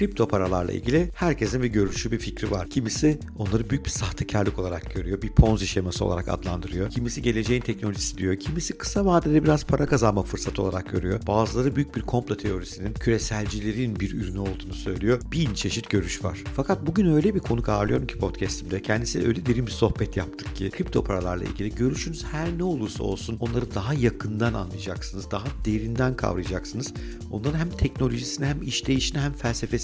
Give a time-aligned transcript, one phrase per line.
[0.00, 2.70] Kripto paralarla ilgili herkesin bir görüşü, bir fikri var.
[2.70, 6.90] Kimisi onları büyük bir sahtekarlık olarak görüyor, bir ponzi şeması olarak adlandırıyor.
[6.90, 11.20] Kimisi geleceğin teknolojisi diyor, kimisi kısa vadede biraz para kazanma fırsatı olarak görüyor.
[11.26, 15.20] Bazıları büyük bir komplo teorisinin, küreselcilerin bir ürünü olduğunu söylüyor.
[15.32, 16.38] Bin çeşit görüş var.
[16.56, 18.82] Fakat bugün öyle bir konuk ağırlıyorum ki podcastimde.
[18.82, 23.36] Kendisiyle öyle derin bir sohbet yaptık ki kripto paralarla ilgili görüşünüz her ne olursa olsun
[23.40, 25.30] onları daha yakından anlayacaksınız.
[25.30, 26.94] Daha derinden kavrayacaksınız.
[27.30, 29.32] Onların hem teknolojisine hem işleyişine hem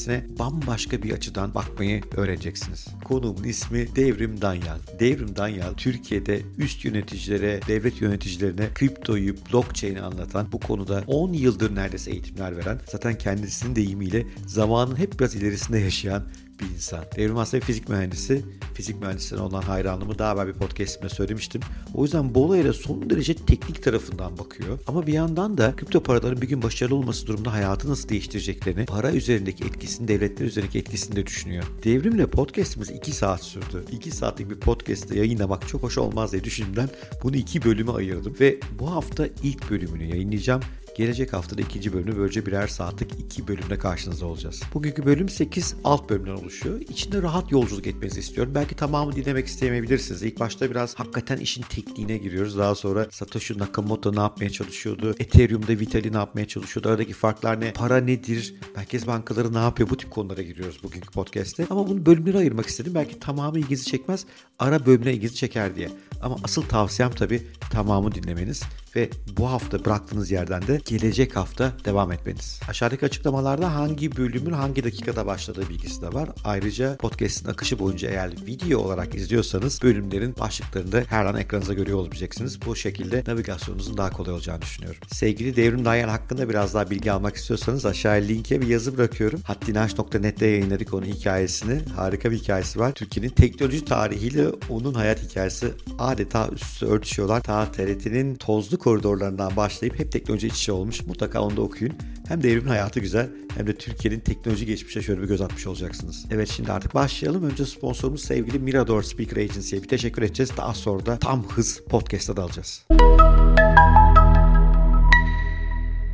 [0.07, 2.87] felsefesine bambaşka bir açıdan bakmayı öğreneceksiniz.
[3.05, 4.79] Konuğumun ismi Devrim Danyal.
[5.01, 12.11] Devrim Danyal Türkiye'de üst yöneticilere, devlet yöneticilerine kriptoyu, blockchain'i anlatan bu konuda 10 yıldır neredeyse
[12.11, 16.23] eğitimler veren zaten kendisinin deyimiyle zamanın hep biraz ilerisinde yaşayan
[16.61, 17.05] bir insan.
[17.17, 18.45] Devrim aslında fizik mühendisi.
[18.75, 21.61] Fizik mühendislerine olan hayranlığımı daha evvel bir podcastimde söylemiştim.
[21.95, 24.79] O yüzden bu olayla son derece teknik tarafından bakıyor.
[24.87, 29.13] Ama bir yandan da kripto paraların bir gün başarılı olması durumunda hayatı nasıl değiştireceklerini, para
[29.13, 31.65] üzerindeki etkisini, devletler üzerindeki etkisini de düşünüyor.
[31.85, 33.85] Devrimle podcastimiz 2 saat sürdü.
[33.93, 36.89] 2 saatlik bir podcast'te yayınlamak çok hoş olmaz diye düşündüğümden
[37.23, 38.37] bunu iki bölüme ayırdım.
[38.41, 40.63] Ve bu hafta ilk bölümünü yayınlayacağım.
[40.97, 44.63] Gelecek haftada ikinci bölümü böylece birer saatlik iki bölümle karşınızda olacağız.
[44.75, 46.81] Bugünkü bölüm 8 alt bölümden oluşuyor.
[46.81, 48.53] İçinde rahat yolculuk etmenizi istiyorum.
[48.55, 50.23] Belki tamamı dinlemek istemeyebilirsiniz.
[50.23, 52.59] İlk başta biraz hakikaten işin tekniğine giriyoruz.
[52.59, 55.15] Daha sonra Satoshi Nakamoto ne yapmaya çalışıyordu?
[55.19, 56.89] Ethereum'da Vitalik ne yapmaya çalışıyordu?
[56.89, 57.73] Aradaki farklar ne?
[57.73, 58.55] Para nedir?
[58.77, 59.91] Merkez bankaları ne yapıyor?
[59.91, 61.67] Bu tip konulara giriyoruz bugünkü podcast'te.
[61.71, 62.95] Ama bunu bölümlere ayırmak istedim.
[62.95, 64.27] Belki tamamı ilginizi çekmez.
[64.59, 65.89] Ara bölümüne ilginizi çeker diye.
[66.23, 68.63] Ama asıl tavsiyem tabii tamamı dinlemeniz
[68.97, 72.61] ve bu hafta bıraktığınız yerden de gelecek hafta devam etmeniz.
[72.69, 76.29] Aşağıdaki açıklamalarda hangi bölümün hangi dakikada başladığı bilgisi de var.
[76.45, 81.99] Ayrıca podcast'in akışı boyunca eğer video olarak izliyorsanız bölümlerin başlıklarını da her an ekranınıza görüyor
[81.99, 82.67] olabileceksiniz.
[82.67, 85.01] Bu şekilde navigasyonunuzun daha kolay olacağını düşünüyorum.
[85.09, 89.41] Sevgili Devrim Dayan hakkında biraz daha bilgi almak istiyorsanız aşağıya linke bir yazı bırakıyorum.
[89.45, 91.81] Haddinaş.net'te yayınladık onun hikayesini.
[91.97, 92.93] Harika bir hikayesi var.
[92.93, 97.41] Türkiye'nin teknoloji tarihiyle onun hayat hikayesi adeta üstü örtüşüyorlar.
[97.43, 101.07] Ta TRT'nin tozlu koridorlarından başlayıp hep teknoloji iç içe olmuş.
[101.07, 101.95] Mutlaka onu da okuyun.
[102.29, 106.25] Hem devrimin hayatı güzel hem de Türkiye'nin teknoloji geçmişe şöyle bir göz atmış olacaksınız.
[106.31, 107.45] Evet şimdi artık başlayalım.
[107.45, 110.51] Önce sponsorumuz sevgili Mirador Speaker Agency'ye bir teşekkür edeceğiz.
[110.57, 112.87] Daha sonra da tam hız podcast'a dalacağız.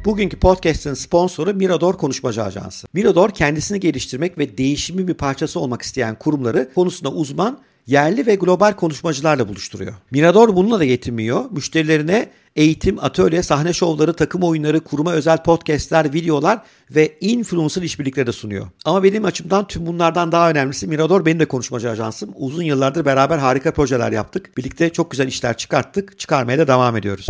[0.04, 2.87] Bugünkü podcast'ın sponsoru Mirador Konuşmacı Ajansı.
[2.93, 8.72] Mirador kendisini geliştirmek ve değişimin bir parçası olmak isteyen kurumları konusunda uzman yerli ve global
[8.72, 9.94] konuşmacılarla buluşturuyor.
[10.10, 11.44] Mirador bununla da yetinmiyor.
[11.50, 16.60] Müşterilerine eğitim, atölye, sahne şovları, takım oyunları, kuruma özel podcastler, videolar
[16.91, 18.66] ve influencer işbirlikleri de sunuyor.
[18.84, 22.31] Ama benim açımdan tüm bunlardan daha önemlisi Mirador benim de konuşmacı ajansım.
[22.34, 24.56] Uzun yıllardır beraber harika projeler yaptık.
[24.59, 26.19] Birlikte çok güzel işler çıkarttık.
[26.19, 27.26] Çıkarmaya da devam ediyoruz.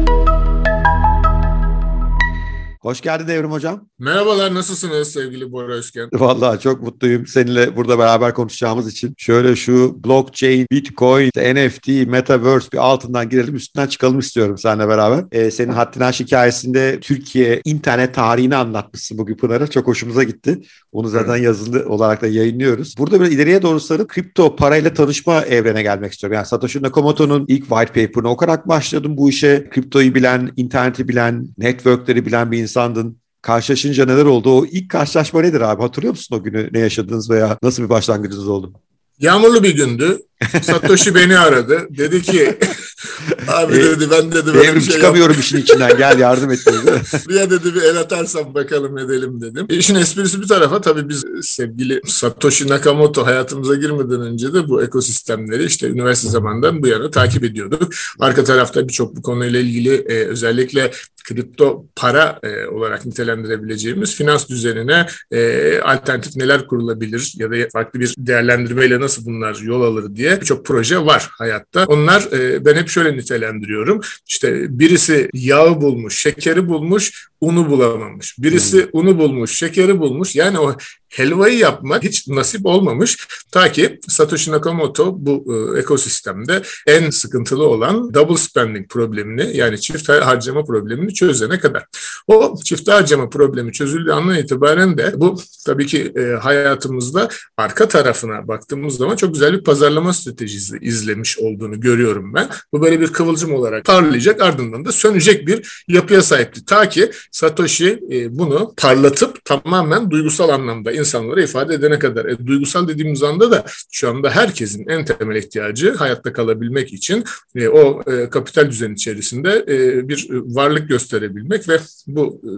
[2.83, 3.89] Hoş geldin Devrim Hocam.
[3.99, 6.09] Merhabalar, nasılsınız sevgili Bora Özken?
[6.15, 9.15] Vallahi çok mutluyum seninle burada beraber konuşacağımız için.
[9.19, 15.25] Şöyle şu blockchain, bitcoin, NFT, metaverse bir altından girelim üstünden çıkalım istiyorum seninle beraber.
[15.33, 19.67] Ee, senin Haddin Aş hikayesinde Türkiye internet tarihini anlatmışsın bugün Pınar'a.
[19.67, 20.63] Çok hoşumuza gitti.
[20.93, 21.43] Onu zaten evet.
[21.43, 22.95] yazılı olarak da yayınlıyoruz.
[22.99, 26.35] Burada böyle ileriye doğru sarıp kripto parayla tanışma evrene gelmek istiyorum.
[26.35, 29.69] Yani Satoshi Nakamoto'nun ilk white paper'ını okuyarak başladım bu işe.
[29.71, 33.19] Kriptoyu bilen, interneti bilen, networkleri bilen bir insan insandın?
[33.43, 34.51] Karşılaşınca neler oldu?
[34.51, 35.83] O ilk karşılaşma nedir abi?
[35.83, 36.69] Hatırlıyor musun o günü?
[36.73, 38.73] Ne yaşadınız veya nasıl bir başlangıcınız oldu?
[39.19, 40.23] Yağmurlu bir gündü.
[40.63, 41.87] Satoshi beni aradı.
[41.91, 42.59] Dedi ki
[43.49, 47.03] abi dedi ben dedi böyle bir şey çıkamıyorum işin içinden gel yardım et dedi.
[47.29, 49.67] bir dedi bir el atarsam bakalım edelim dedim.
[49.69, 55.65] İşin esprisi bir tarafa tabii biz sevgili Satoshi Nakamoto hayatımıza girmeden önce de bu ekosistemleri
[55.65, 57.93] işte üniversite zamandan bu yana takip ediyorduk.
[58.21, 60.91] Arka tarafta birçok bu konuyla ilgili e, özellikle
[61.25, 68.15] kripto para e, olarak nitelendirebileceğimiz finans düzenine e, alternatif neler kurulabilir ya da farklı bir
[68.19, 71.85] değerlendirmeyle nasıl bunlar yol alır diye birçok proje var hayatta.
[71.85, 74.01] Onlar e, ben hep şöyle nitelendiriyorum.
[74.27, 78.39] İşte birisi yağı bulmuş, şekeri bulmuş, unu bulamamış.
[78.39, 78.91] Birisi hmm.
[78.93, 80.37] unu bulmuş, şekeri bulmuş.
[80.37, 80.77] Yani o
[81.09, 83.29] helvayı yapmak hiç nasip olmamış.
[83.51, 85.45] Ta ki Satoshi Nakamoto bu
[85.77, 91.87] e, ekosistemde en sıkıntılı olan double spending problemini yani çift harcama problemini çözene kadar.
[92.27, 98.49] O çift harcama problemi çözüldüğü andan itibaren de bu tabii ki e, hayatımızda arka tarafına
[98.49, 102.49] baktığımız zaman çok güzel bir pazarlama stratejisi izlemiş olduğunu görüyorum ben.
[102.73, 106.65] Bu böyle bir kıvılcım olarak parlayacak ardından da sönecek bir yapıya sahipti.
[106.65, 112.25] Ta ki Satoshi e, bunu parlatıp tamamen duygusal anlamda insanlara ifade edene kadar.
[112.25, 117.25] E, duygusal dediğimiz anda da şu anda herkesin en temel ihtiyacı hayatta kalabilmek için
[117.55, 122.51] e, o e, kapital düzen içerisinde e, bir varlık gösterebilmek ve bu e,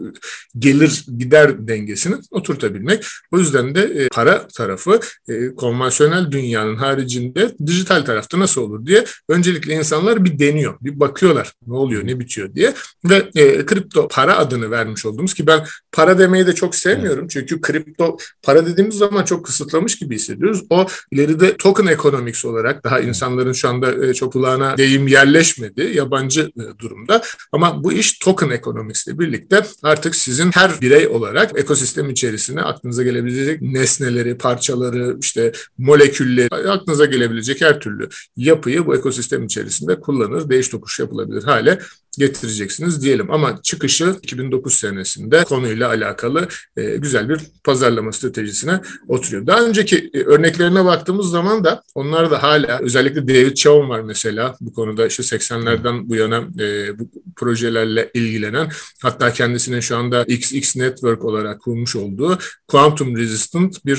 [0.59, 3.05] gelir gider dengesini oturtabilmek.
[3.33, 9.05] O yüzden de e, para tarafı e, konvansiyonel dünyanın haricinde dijital tarafta nasıl olur diye
[9.29, 12.75] öncelikle insanlar bir deniyor, bir bakıyorlar ne oluyor, ne bitiyor diye
[13.05, 17.29] ve e, kripto para adını vermiş olduğumuz ki ben para demeyi de çok sevmiyorum.
[17.29, 20.63] Çünkü kripto para dediğimiz zaman çok kısıtlamış gibi hissediyoruz.
[20.71, 26.41] O ileride token economics olarak daha insanların şu anda e, çok kulağına deyim yerleşmedi, yabancı
[26.41, 27.23] e, durumda.
[27.53, 33.03] Ama bu iş token economics ile birlikte artık sizin her birey olarak ekosistem içerisine aklınıza
[33.03, 40.69] gelebilecek nesneleri, parçaları, işte molekülleri, aklınıza gelebilecek her türlü yapıyı bu ekosistem içerisinde kullanır, değiş
[40.69, 41.79] tokuş yapılabilir hale
[42.17, 43.31] getireceksiniz diyelim.
[43.31, 49.47] Ama çıkışı 2009 senesinde konuyla alakalı e, güzel bir pazarlama stratejisine oturuyor.
[49.47, 54.57] Daha önceki e, örneklerine baktığımız zaman da onlar da hala özellikle David Chaum var mesela
[54.61, 58.71] bu konuda işte 80'lerden bu yana e, bu projelerle ilgilenen
[59.03, 62.39] hatta kendisinin şu anda XX Network olarak kurmuş olduğu
[62.69, 63.99] Quantum Resistant bir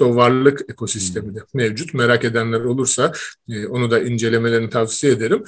[0.00, 1.94] varlık ekosistemi de mevcut.
[1.94, 3.12] Merak edenler olursa
[3.68, 5.42] onu da incelemelerini tavsiye ederim.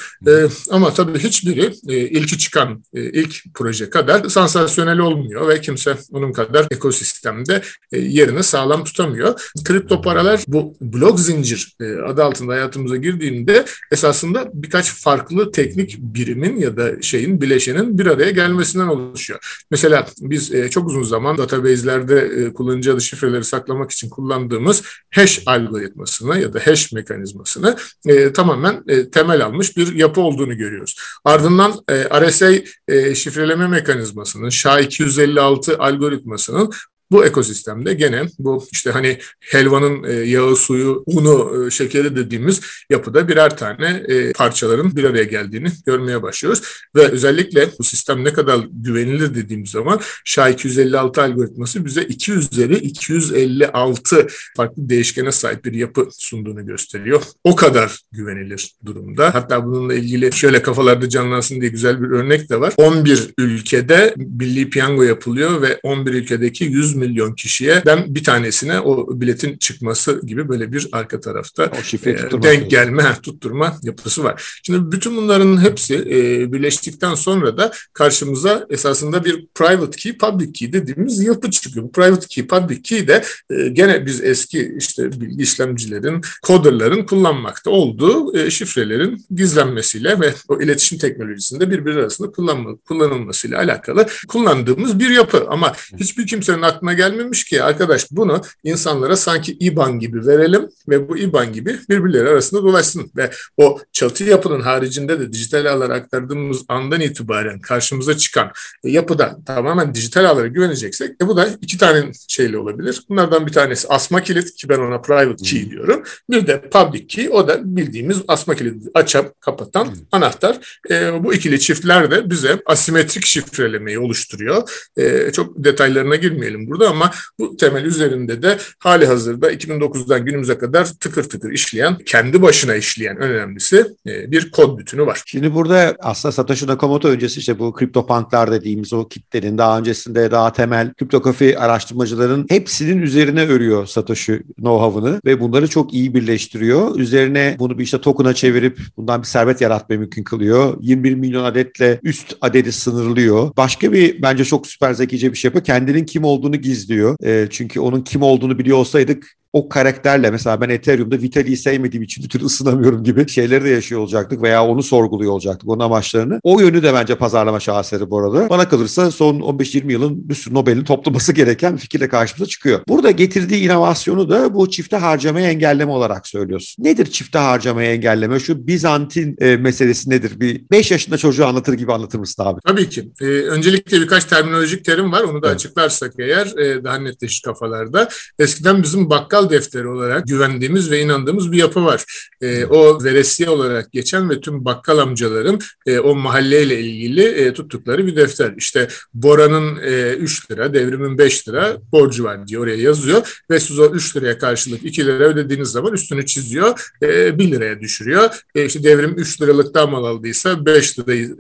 [0.71, 6.67] Ama tabii hiçbiri ilki çıkan e, ilk proje kadar sansasyonel olmuyor ve kimse onun kadar
[6.71, 7.63] ekosistemde
[7.93, 9.53] e, yerini sağlam tutamıyor.
[9.65, 16.57] Kripto paralar bu blok zincir e, adı altında hayatımıza girdiğinde esasında birkaç farklı teknik birimin
[16.57, 19.65] ya da şeyin bileşenin bir araya gelmesinden oluşuyor.
[19.71, 24.83] Mesela biz e, çok uzun zaman database'lerde e, kullanıcı adı şifreleri saklamak için kullandığımız
[25.15, 27.77] hash algoritmasını ya da hash mekanizmasını
[28.07, 30.97] e, tamamen e, temel almış bir yapı olduğunu görüyoruz.
[31.25, 32.53] Ardından e, RSA
[32.89, 36.71] e, şifreleme mekanizmasının, SHA-256 algoritmasının
[37.11, 42.61] bu ekosistemde gene bu işte hani helvanın e, yağı, suyu, unu, e, şekeri dediğimiz
[42.91, 46.63] yapıda birer tane e, parçaların bir araya geldiğini görmeye başlıyoruz.
[46.97, 54.27] Ve özellikle bu sistem ne kadar güvenilir dediğimiz zaman SHA-256 algoritması bize 2 üzeri 256
[54.57, 57.23] farklı değişkene sahip bir yapı sunduğunu gösteriyor.
[57.45, 59.35] O kadar güvenilir durumda.
[59.35, 62.75] Hatta bununla ilgili şöyle kafalarda canlansın diye güzel bir örnek de var.
[62.77, 69.21] 11 ülkede milli piyango yapılıyor ve 11 ülkedeki 100 milyon kişiye ben bir tanesine o
[69.21, 71.65] biletin çıkması gibi böyle bir arka tarafta
[72.05, 74.61] e, denk gelme, tutturma yapısı var.
[74.63, 80.73] Şimdi bütün bunların hepsi e, birleştikten sonra da karşımıza esasında bir private key, public key
[80.73, 81.87] dediğimiz yapı çıkıyor.
[81.87, 87.71] Bu private key, public key de e, gene biz eski işte bilgi işlemcilerin, coderların kullanmakta
[87.71, 95.11] olduğu e, şifrelerin gizlenmesiyle ve o iletişim teknolojisinde birbiri arasında kullanma, kullanılmasıyla alakalı kullandığımız bir
[95.11, 95.47] yapı.
[95.49, 101.09] Ama hiçbir kimsenin aklına aklına gelmemiş ki arkadaş bunu insanlara sanki IBAN gibi verelim ve
[101.09, 106.65] bu IBAN gibi birbirleri arasında dolaşsın ve o çatı yapının haricinde de dijital ağlara aktardığımız
[106.69, 108.51] andan itibaren karşımıza çıkan
[108.85, 113.03] yapıda tamamen dijital ağlara güveneceksek e bu da iki tane şeyle olabilir.
[113.09, 116.03] Bunlardan bir tanesi asma kilit ki ben ona private key diyorum.
[116.31, 120.81] Bir de public key o da bildiğimiz asma kilidi açıp kapatan anahtar.
[120.91, 124.63] E, bu ikili çiftler de bize asimetrik şifrelemeyi oluşturuyor.
[124.97, 130.59] E, çok detaylarına girmeyelim burada burada ama bu temel üzerinde de hali hazırda 2009'dan günümüze
[130.59, 135.23] kadar tıkır tıkır işleyen, kendi başına işleyen önemlisi e, bir kod bütünü var.
[135.27, 140.31] Şimdi burada aslında Satoshi Nakamoto öncesi işte bu kripto punklar dediğimiz o kitlerin daha öncesinde
[140.31, 146.99] daha temel kriptografi araştırmacıların hepsinin üzerine örüyor Satoshi know-how'ını ve bunları çok iyi birleştiriyor.
[146.99, 150.77] Üzerine bunu bir işte token'a çevirip bundan bir servet yaratmayı mümkün kılıyor.
[150.81, 153.57] 21 milyon adetle üst adedi sınırlıyor.
[153.57, 155.65] Başka bir bence çok süper zekice bir şey yapıyor.
[155.65, 157.17] Kendinin kim olduğunu gizliyor.
[157.25, 162.25] E, çünkü onun kim olduğunu biliyor olsaydık o karakterle mesela ben Ethereum'da Vitali'yi sevmediğim için
[162.25, 166.41] bir türlü ısınamıyorum gibi şeyleri de yaşıyor olacaktık veya onu sorguluyor olacaktık onun amaçlarını.
[166.43, 168.51] O yönü de bence pazarlama şaheseri bu arada.
[168.51, 172.81] Bana kalırsa son 15-20 yılın bir sürü Nobel'in toplaması gereken fikirle karşımıza çıkıyor.
[172.89, 176.85] Burada getirdiği inovasyonu da bu çifte harcamayı engelleme olarak söylüyorsun.
[176.85, 178.41] Nedir çifte harcamayı engelleme?
[178.41, 180.41] Şu Bizantin e, meselesi nedir?
[180.41, 182.61] Bir 5 yaşında çocuğu anlatır gibi anlatır mısın abi?
[182.67, 183.11] Tabii ki.
[183.21, 185.23] Ee, öncelikle birkaç terminolojik terim var.
[185.23, 185.55] Onu da evet.
[185.55, 188.09] açıklarsak eğer e, daha netleşir kafalarda.
[188.39, 192.05] Eskiden bizim bakkal bakkal defteri olarak güvendiğimiz ve inandığımız bir yapı var.
[192.41, 198.07] E, o veresiye olarak geçen ve tüm bakkal amcaların e, o mahalleyle ilgili e, tuttukları
[198.07, 198.55] bir defter.
[198.57, 203.79] İşte Bora'nın e, 3 lira, devrimin 5 lira borcu var diye oraya yazıyor ve siz
[203.79, 208.43] o 3 liraya karşılık 2 lira ödediğiniz zaman üstünü çiziyor, e, 1 liraya düşürüyor.
[208.55, 211.37] E, işte devrim 3 liralıktan mal aldıysa 5 lirayı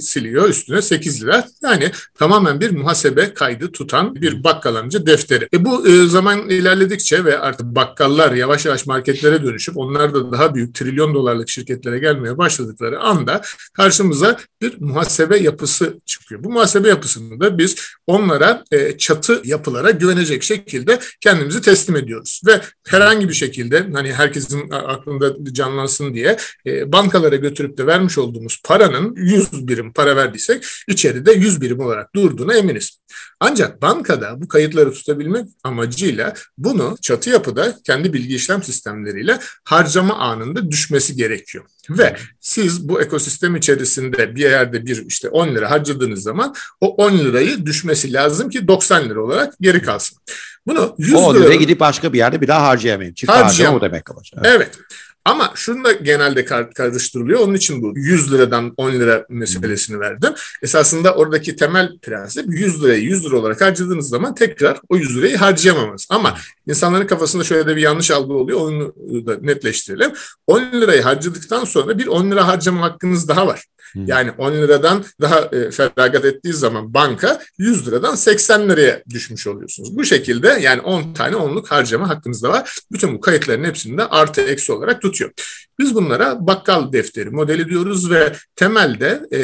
[0.00, 1.44] siliyor, üstüne 8 lira.
[1.62, 5.48] Yani tamamen bir muhasebe kaydı tutan bir bakkal amca defteri.
[5.54, 10.54] E, bu e, zaman ilerledikçe ve artık bakkallar yavaş yavaş marketlere dönüşüp onlar da daha
[10.54, 16.44] büyük trilyon dolarlık şirketlere gelmeye başladıkları anda karşımıza bir muhasebe yapısı çıkıyor.
[16.44, 22.40] Bu muhasebe yapısını da biz onlara e, çatı yapılara güvenecek şekilde kendimizi teslim ediyoruz.
[22.46, 26.36] Ve herhangi bir şekilde hani herkesin aklında canlansın diye
[26.66, 32.14] e, bankalara götürüp de vermiş olduğumuz paranın 100 birim para verdiysek içeride 100 birim olarak
[32.14, 33.02] durduğuna eminiz.
[33.40, 40.70] Ancak bankada bu kayıtları tutabilmek amacıyla bunu çatı yapıda kendi bilgi işlem sistemleriyle harcama anında
[40.70, 41.64] düşmesi gerekiyor.
[41.90, 47.18] Ve siz bu ekosistem içerisinde bir yerde bir işte 10 lira harcadığınız zaman o 10
[47.18, 50.18] lirayı düşmesi lazım ki 90 lira olarak geri kalsın.
[50.66, 53.14] Bunu 100 o lira gidip başka bir yerde bir daha harcayamayın.
[53.14, 54.40] Çift harcama o demek olacak.
[54.44, 54.56] Evet.
[54.56, 54.78] evet.
[55.24, 57.40] Ama şunu da genelde karıştırılıyor.
[57.40, 60.32] Onun için bu 100 liradan 10 lira meselesini verdim.
[60.62, 65.36] Esasında oradaki temel prensip 100 lirayı 100 lira olarak harcadığınız zaman tekrar o 100 lirayı
[65.36, 66.06] harcayamamız.
[66.10, 68.60] Ama insanların kafasında şöyle de bir yanlış algı oluyor.
[68.60, 68.94] Onu
[69.26, 70.12] da netleştirelim.
[70.46, 73.64] 10 lirayı harcadıktan sonra bir 10 lira harcama hakkınız daha var.
[73.96, 79.96] Yani 10 liradan daha e, feragat ettiği zaman banka 100 liradan 80 liraya düşmüş oluyorsunuz.
[79.96, 82.78] Bu şekilde yani 10 tane onluk harcama hakkınız da var.
[82.92, 85.30] Bütün bu kayıtların hepsini de artı eksi olarak tutuyor.
[85.78, 89.38] Biz bunlara bakkal defteri modeli diyoruz ve temelde e,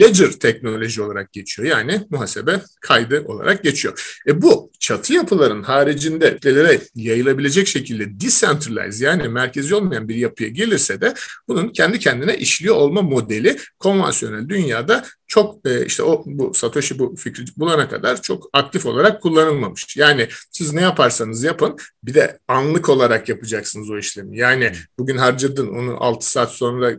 [0.00, 1.68] ledger teknoloji olarak geçiyor.
[1.68, 4.20] Yani muhasebe kaydı olarak geçiyor.
[4.26, 11.00] E bu çatı yapıların haricinde kitlelere yayılabilecek şekilde decentralize yani merkezi olmayan bir yapıya gelirse
[11.00, 11.14] de
[11.48, 15.04] bunun kendi kendine işliyor olma modeli konvansiyonel dünyada
[15.34, 19.96] çok e, işte o bu Satoshi bu fikri bulana kadar çok aktif olarak kullanılmamış.
[19.96, 24.38] Yani siz ne yaparsanız yapın bir de anlık olarak yapacaksınız o işlemi.
[24.38, 26.92] Yani bugün harcadın onu 6 saat sonra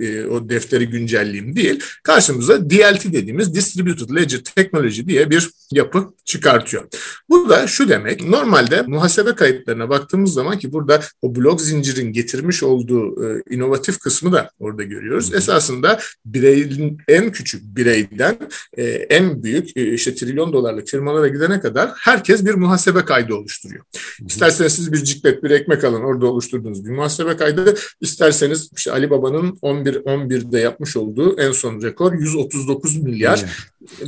[0.00, 1.80] e, o defteri güncelleyeyim değil.
[2.02, 6.84] Karşımıza DLT dediğimiz Distributed Ledger Technology diye bir yapı çıkartıyor.
[7.28, 12.62] Bu da şu demek normalde muhasebe kayıtlarına baktığımız zaman ki burada o blok zincirin getirmiş
[12.62, 15.34] olduğu e, inovatif kısmı da orada görüyoruz.
[15.34, 18.36] Esasında bireyin en küçük bireyden
[18.76, 23.84] e, en büyük e, işte trilyon dolarlık firmalara gidene kadar herkes bir muhasebe kaydı oluşturuyor.
[24.26, 27.74] İsterseniz siz bir ciklet bir ekmek alın orada oluşturduğunuz bir muhasebe kaydı.
[28.00, 33.44] İsterseniz işte Ali Baba'nın 11 11'de yapmış olduğu en son rekor 139 milyar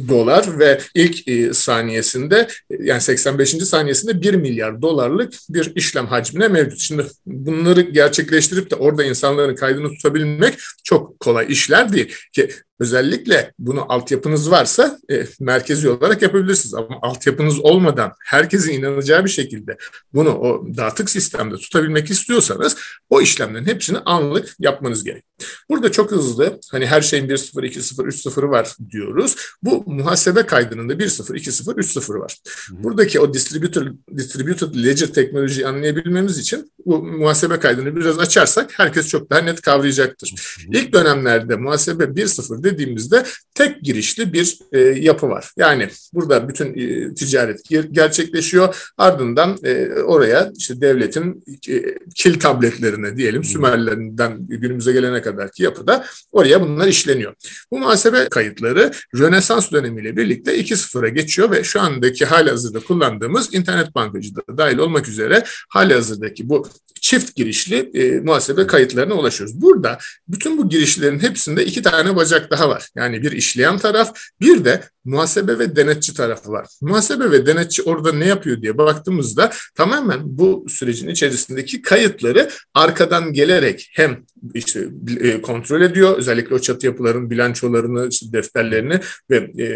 [0.09, 2.49] dolar ve ilk e, saniyesinde
[2.81, 3.51] yani 85.
[3.51, 6.79] saniyesinde 1 milyar dolarlık bir işlem hacmine mevcut.
[6.79, 12.51] Şimdi bunları gerçekleştirip de orada insanların kaydını tutabilmek çok kolay işler değil ki
[12.81, 16.75] Özellikle bunu altyapınız varsa e, merkezi olarak yapabilirsiniz.
[16.75, 19.77] Ama altyapınız olmadan herkesin inanacağı bir şekilde
[20.15, 22.77] bunu o dağıtık sistemde tutabilmek istiyorsanız
[23.11, 25.25] o işlemlerin hepsini anlık yapmanız gerek.
[25.69, 29.37] Burada çok hızlı hani her şeyin 1-0, 2-0, 3-0'ı var diyoruz.
[29.63, 32.37] Bu muhasebe kaydının da 1-0, 2-0, 3-0 var.
[32.71, 33.87] Buradaki o distributed,
[34.17, 40.57] distributed ledger teknolojiyi anlayabilmemiz için bu muhasebe kaydını biraz açarsak herkes çok daha net kavrayacaktır.
[40.73, 43.25] İlk dönemlerde muhasebe 1-0 dediğimizde
[43.55, 45.51] tek girişli bir e, yapı var.
[45.57, 48.93] Yani burada bütün e, ticaret gerçekleşiyor.
[48.99, 51.83] Ardından e, oraya işte devletin e,
[52.15, 57.35] kil tabletlerine diyelim Sümerlerinden günümüze gelene kadarki yapıda oraya bunlar işleniyor.
[57.71, 63.95] Bu muhasebe kayıtları Rönesans dönemiyle birlikte 2.0'a geçiyor ve şu andaki hali hazırda kullandığımız internet
[63.95, 66.69] bankacılığı dahil olmak üzere hali hazırdaki bu
[67.01, 69.61] çift girişli e, muhasebe kayıtlarına ulaşıyoruz.
[69.61, 72.89] Burada bütün bu girişlerin hepsinde iki tane bacak daha var.
[72.95, 76.67] Yani bir işleyen taraf, bir de muhasebe ve denetçi tarafı var.
[76.81, 83.91] Muhasebe ve denetçi orada ne yapıyor diye baktığımızda tamamen bu sürecin içerisindeki kayıtları arkadan gelerek
[83.95, 84.89] hem işte
[85.21, 86.19] e, kontrol ediyor.
[86.19, 89.67] Özellikle o çatı yapıların bilançolarını, işte defterlerini ve e,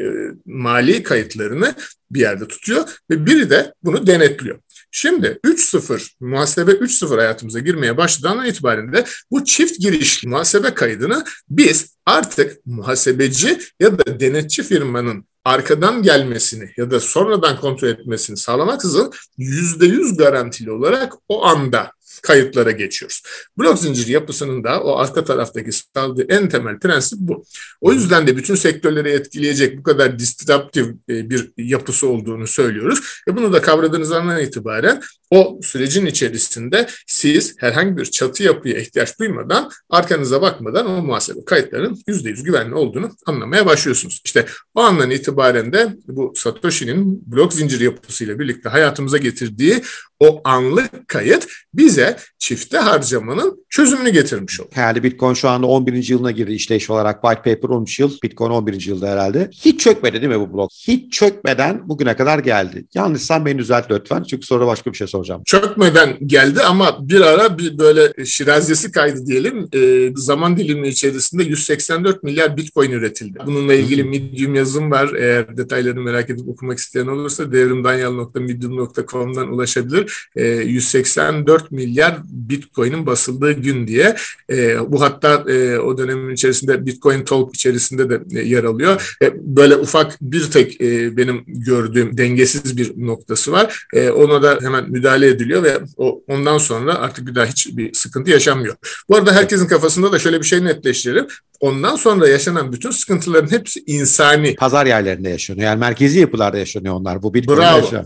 [0.46, 1.74] mali kayıtlarını
[2.10, 4.58] bir yerde tutuyor ve biri de bunu denetliyor.
[4.96, 11.96] Şimdi 3.0 muhasebe 3.0 hayatımıza girmeye başladığından itibaren de bu çift girişli muhasebe kaydını biz
[12.06, 20.16] artık muhasebeci ya da denetçi firmanın arkadan gelmesini ya da sonradan kontrol etmesini sağlamaksızın %100
[20.16, 21.90] garantili olarak o anda
[22.23, 23.23] kayıtlara geçiyoruz.
[23.59, 27.44] Blok zincir yapısının da o arka taraftaki sağladığı en temel prensip bu.
[27.80, 33.23] O yüzden de bütün sektörleri etkileyecek bu kadar disruptif e, bir yapısı olduğunu söylüyoruz.
[33.28, 39.18] Ve bunu da kavradığınız andan itibaren o sürecin içerisinde siz herhangi bir çatı yapıya ihtiyaç
[39.18, 44.23] duymadan arkanıza bakmadan o muhasebe kayıtlarının %100 güvenli olduğunu anlamaya başlıyorsunuz.
[44.25, 49.83] İşte o andan itibaren de bu Satoshi'nin blok zincir yapısıyla birlikte hayatımıza getirdiği
[50.24, 54.68] o anlık kayıt bize çifte harcamanın çözümünü getirmiş oldu.
[54.76, 56.08] Yani Bitcoin şu anda 11.
[56.08, 57.22] yılına girdi işleyiş olarak.
[57.22, 58.86] White Paper 13 yıl, Bitcoin 11.
[58.86, 59.50] yılda herhalde.
[59.52, 60.70] Hiç çökmedi değil mi bu blok?
[60.72, 62.86] Hiç çökmeden bugüne kadar geldi.
[62.94, 65.42] Yanlışsam beni düzelt lütfen çünkü sonra başka bir şey soracağım.
[65.44, 69.68] Çökmeden geldi ama bir ara bir böyle şirazesi kaydı diyelim.
[69.72, 73.38] E, zaman dilimi içerisinde 184 milyar Bitcoin üretildi.
[73.46, 75.10] Bununla ilgili Medium yazım var.
[75.18, 80.28] Eğer detaylarını merak edip okumak isteyen olursa devrimdanyal.medium.com'dan ulaşabilir.
[80.36, 84.16] E, 184 milyar Bitcoin'in basıldığı gün diye.
[84.50, 89.16] E, bu hatta e, o dönemin içerisinde Bitcoin Talk içerisinde de e, yer alıyor.
[89.22, 93.86] E, böyle ufak bir tek e, benim gördüğüm dengesiz bir noktası var.
[93.94, 98.30] E, ona da hemen müdahale ediliyor ve o ondan sonra artık bir daha hiçbir sıkıntı
[98.30, 98.76] yaşanmıyor.
[99.08, 101.26] Bu arada herkesin kafasında da şöyle bir şey netleştirelim.
[101.60, 104.54] Ondan sonra yaşanan bütün sıkıntıların hepsi insani.
[104.54, 105.66] Pazar yerlerinde yaşanıyor.
[105.66, 107.22] Yani merkezi yapılarda yaşanıyor onlar.
[107.22, 108.04] Bu Bitcoin'de yaşanıyor.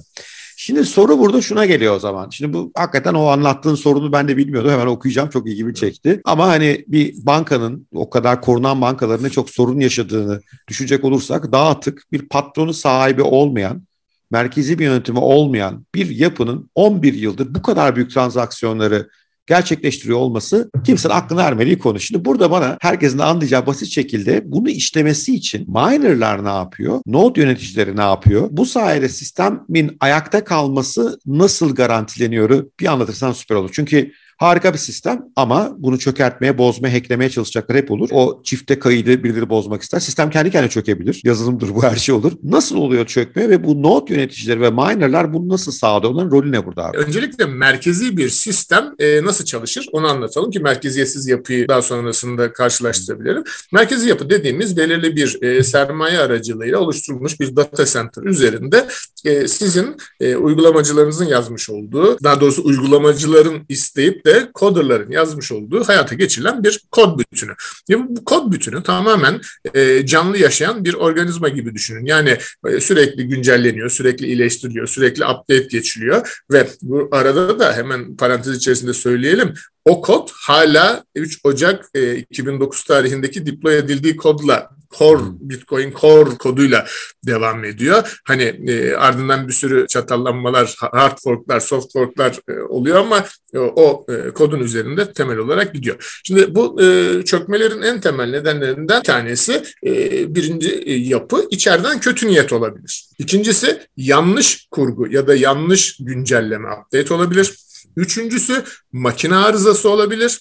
[0.60, 2.30] Şimdi soru burada şuna geliyor o zaman.
[2.30, 4.70] Şimdi bu hakikaten o anlattığın sorunu ben de bilmiyordum.
[4.70, 5.28] Hemen okuyacağım.
[5.30, 6.20] Çok ilgimi çekti.
[6.24, 12.02] Ama hani bir bankanın o kadar korunan bankaların ne çok sorun yaşadığını düşünecek olursak dağıtık
[12.12, 13.82] bir patronu sahibi olmayan
[14.30, 19.08] merkezi bir yönetimi olmayan bir yapının 11 yıldır bu kadar büyük transaksiyonları
[19.48, 22.00] gerçekleştiriyor olması kimsenin aklına ermediği konu.
[22.00, 27.00] Şimdi burada bana herkesin anlayacağı basit şekilde bunu işlemesi için minerlar ne yapıyor?
[27.06, 28.48] Node yöneticileri ne yapıyor?
[28.50, 32.64] Bu sayede sistemin ayakta kalması nasıl garantileniyor?
[32.80, 33.70] Bir anlatırsan süper olur.
[33.72, 38.08] Çünkü Harika bir sistem ama bunu çökertmeye, bozmaya, hacklemeye çalışacaklar hep olur.
[38.12, 40.00] O çifte kaydı birileri bozmak ister.
[40.00, 41.20] Sistem kendi kendine çökebilir.
[41.24, 42.32] Yazılımdır bu her şey olur.
[42.42, 46.12] Nasıl oluyor çökme ve bu node yöneticileri ve minerlar bunu nasıl sağlıyor?
[46.12, 46.96] Onların rolü ne burada abi?
[46.96, 53.44] Öncelikle merkezi bir sistem e, nasıl çalışır onu anlatalım ki merkeziyetsiz yapıyı daha sonrasında karşılaştırabilirim.
[53.72, 58.88] Merkezi yapı dediğimiz belirli bir e, sermaye aracılığıyla oluşturulmuş bir data center üzerinde
[59.24, 66.14] e, sizin e, uygulamacılarınızın yazmış olduğu, daha doğrusu uygulamacıların isteyip de coderların yazmış olduğu hayata
[66.14, 67.52] geçirilen bir kod bütünü.
[67.88, 69.40] Yani bu kod bütünü tamamen
[69.74, 72.04] e, canlı yaşayan bir organizma gibi düşünün.
[72.04, 78.56] Yani e, sürekli güncelleniyor, sürekli iyileştiriliyor, sürekli update geçiliyor ve bu arada da hemen parantez
[78.56, 79.54] içerisinde söyleyelim
[79.88, 86.86] o kod hala 3 Ocak e, 2009 tarihindeki deploy edildiği kodla Core Bitcoin Core koduyla
[87.26, 88.20] devam ediyor.
[88.24, 94.06] Hani e, ardından bir sürü çatallanmalar, hard forklar, soft forklar e, oluyor ama e, o
[94.08, 96.20] e, kodun üzerinde temel olarak gidiyor.
[96.24, 102.52] Şimdi bu e, çökmelerin en temel nedenlerinden tanesi e, birinci e, yapı içeriden kötü niyet
[102.52, 103.08] olabilir.
[103.18, 107.67] İkincisi yanlış kurgu ya da yanlış güncelleme update olabilir.
[107.96, 110.38] Üçüncüsü makine arızası olabilir.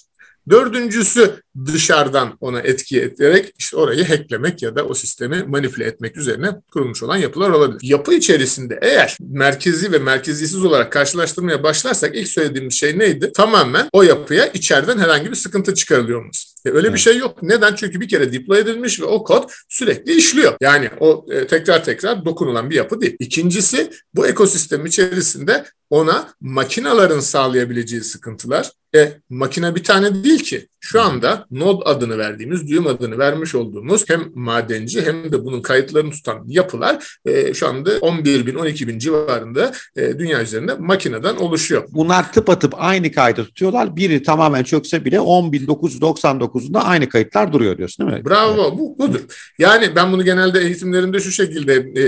[0.49, 6.49] Dördüncüsü dışarıdan ona etki ederek işte orayı hacklemek ya da o sistemi manipüle etmek üzerine
[6.71, 7.79] kurulmuş olan yapılar olabilir.
[7.83, 13.31] Yapı içerisinde eğer merkezi ve merkezisiz olarak karşılaştırmaya başlarsak ilk söylediğimiz şey neydi?
[13.35, 16.47] Tamamen o yapıya içeriden herhangi bir sıkıntı çıkarılıyor olması.
[16.65, 16.93] E öyle evet.
[16.93, 17.43] bir şey yok.
[17.43, 17.75] Neden?
[17.75, 20.53] Çünkü bir kere deploy edilmiş ve o kod sürekli işliyor.
[20.61, 23.15] Yani o e, tekrar tekrar dokunulan bir yapı değil.
[23.19, 28.71] İkincisi bu ekosistem içerisinde ona makinaların sağlayabileceği sıkıntılar.
[28.95, 30.67] E, makine bir tane değil ki.
[30.79, 36.11] Şu anda node adını verdiğimiz, düğüm adını vermiş olduğumuz hem madenci hem de bunun kayıtlarını
[36.11, 41.83] tutan yapılar e, şu anda 11 bin, 12 bin civarında e, dünya üzerinde makineden oluşuyor.
[41.91, 43.95] Bunlar tıpatıp aynı kaydı tutuyorlar.
[43.95, 48.25] Biri tamamen çökse bile 10.999'unda aynı kayıtlar duruyor diyorsun değil mi?
[48.25, 48.79] Bravo, evet.
[48.79, 49.21] bu budur.
[49.59, 52.03] Yani ben bunu genelde eğitimlerimde şu şekilde e,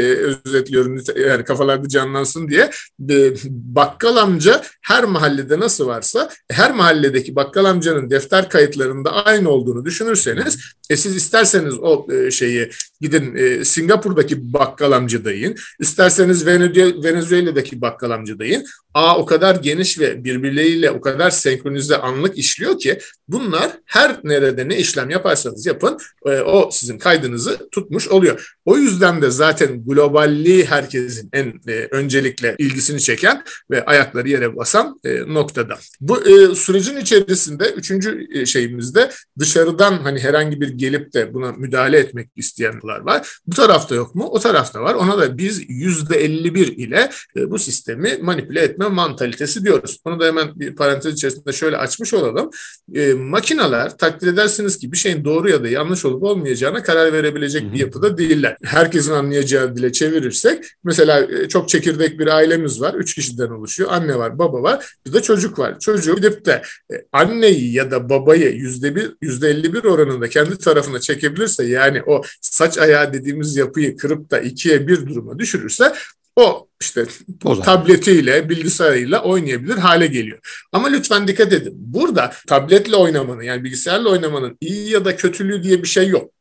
[0.45, 2.69] özetliyorum yani kafalarda canlansın diye.
[3.09, 3.33] E,
[3.75, 10.59] bakkal amca her mahallede nasıl varsa her mahalledeki bakkal amcanın defter kayıtlarında aynı olduğunu düşünürseniz
[10.89, 12.69] e siz isterseniz o e, şeyi
[13.01, 18.65] gidin e, Singapur'daki bakkal amca dayın, isterseniz Venezuela'daki bakkal amca dayın.
[18.93, 24.69] A o kadar geniş ve birbirleriyle o kadar senkronize anlık işliyor ki bunlar her nerede
[24.69, 28.55] ne işlem yaparsanız yapın e, o sizin kaydınızı tutmuş oluyor.
[28.65, 34.99] O yüzden de zaten globalliği herkesin en e, öncelikle ilgisini çeken ve ayakları yere basan
[35.03, 35.77] e, noktada.
[36.01, 39.09] Bu e, sürecin içerisinde üçüncü e, şeyimizde
[39.39, 43.39] dışarıdan hani herhangi bir gelip de buna müdahale etmek isteyen yapılar var.
[43.47, 44.27] Bu tarafta yok mu?
[44.31, 44.93] O tarafta var.
[44.93, 49.99] Ona da biz %51 ile e, bu sistemi manipüle etme mantalitesi diyoruz.
[50.05, 52.49] Onu da hemen bir parantez içerisinde şöyle açmış olalım.
[52.95, 57.73] E, makineler takdir edersiniz ki bir şeyin doğru ya da yanlış olup olmayacağına karar verebilecek
[57.73, 58.57] bir yapıda değiller.
[58.63, 62.93] Herkesin anlayacağı dile çevirirsek mesela e, çok çekirdek bir ailemiz var.
[62.93, 63.89] Üç kişiden oluşuyor.
[63.91, 65.79] Anne var, baba var, bir de çocuk var.
[65.79, 66.61] Çocuğu gidip de
[66.93, 72.01] e, anneyi ya da babayı yüzde bir, yüzde elli bir oranında kendi tarafına çekebilirse yani
[72.07, 75.93] o saç ayağı dediğimiz yapıyı kırıp da ikiye bir duruma düşürürse
[76.35, 77.05] o işte
[77.43, 80.67] o tabletiyle, bilgisayarıyla oynayabilir hale geliyor.
[80.71, 81.73] Ama lütfen dikkat edin.
[81.75, 86.31] Burada tabletle oynamanın yani bilgisayarla oynamanın iyi ya da kötülüğü diye bir şey yok.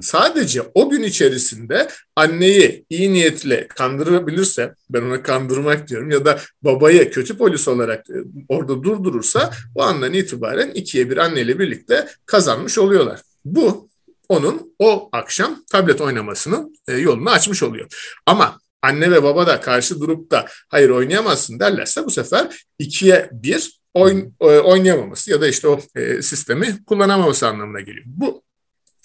[0.00, 7.10] Sadece o gün içerisinde anneyi iyi niyetle kandırabilirse, ben ona kandırmak diyorum ya da babayı
[7.10, 8.14] kötü polis olarak e,
[8.48, 13.20] orada durdurursa o andan itibaren ikiye bir anneyle birlikte kazanmış oluyorlar.
[13.44, 13.87] Bu
[14.28, 18.16] onun o akşam tablet oynamasının e, yolunu açmış oluyor.
[18.26, 23.80] Ama anne ve baba da karşı durup da hayır oynayamazsın derlerse bu sefer ikiye bir
[23.94, 25.80] oyn, e, oynayamaması ya da işte o
[26.22, 28.04] sistemi kullanamaması anlamına geliyor.
[28.06, 28.42] Bu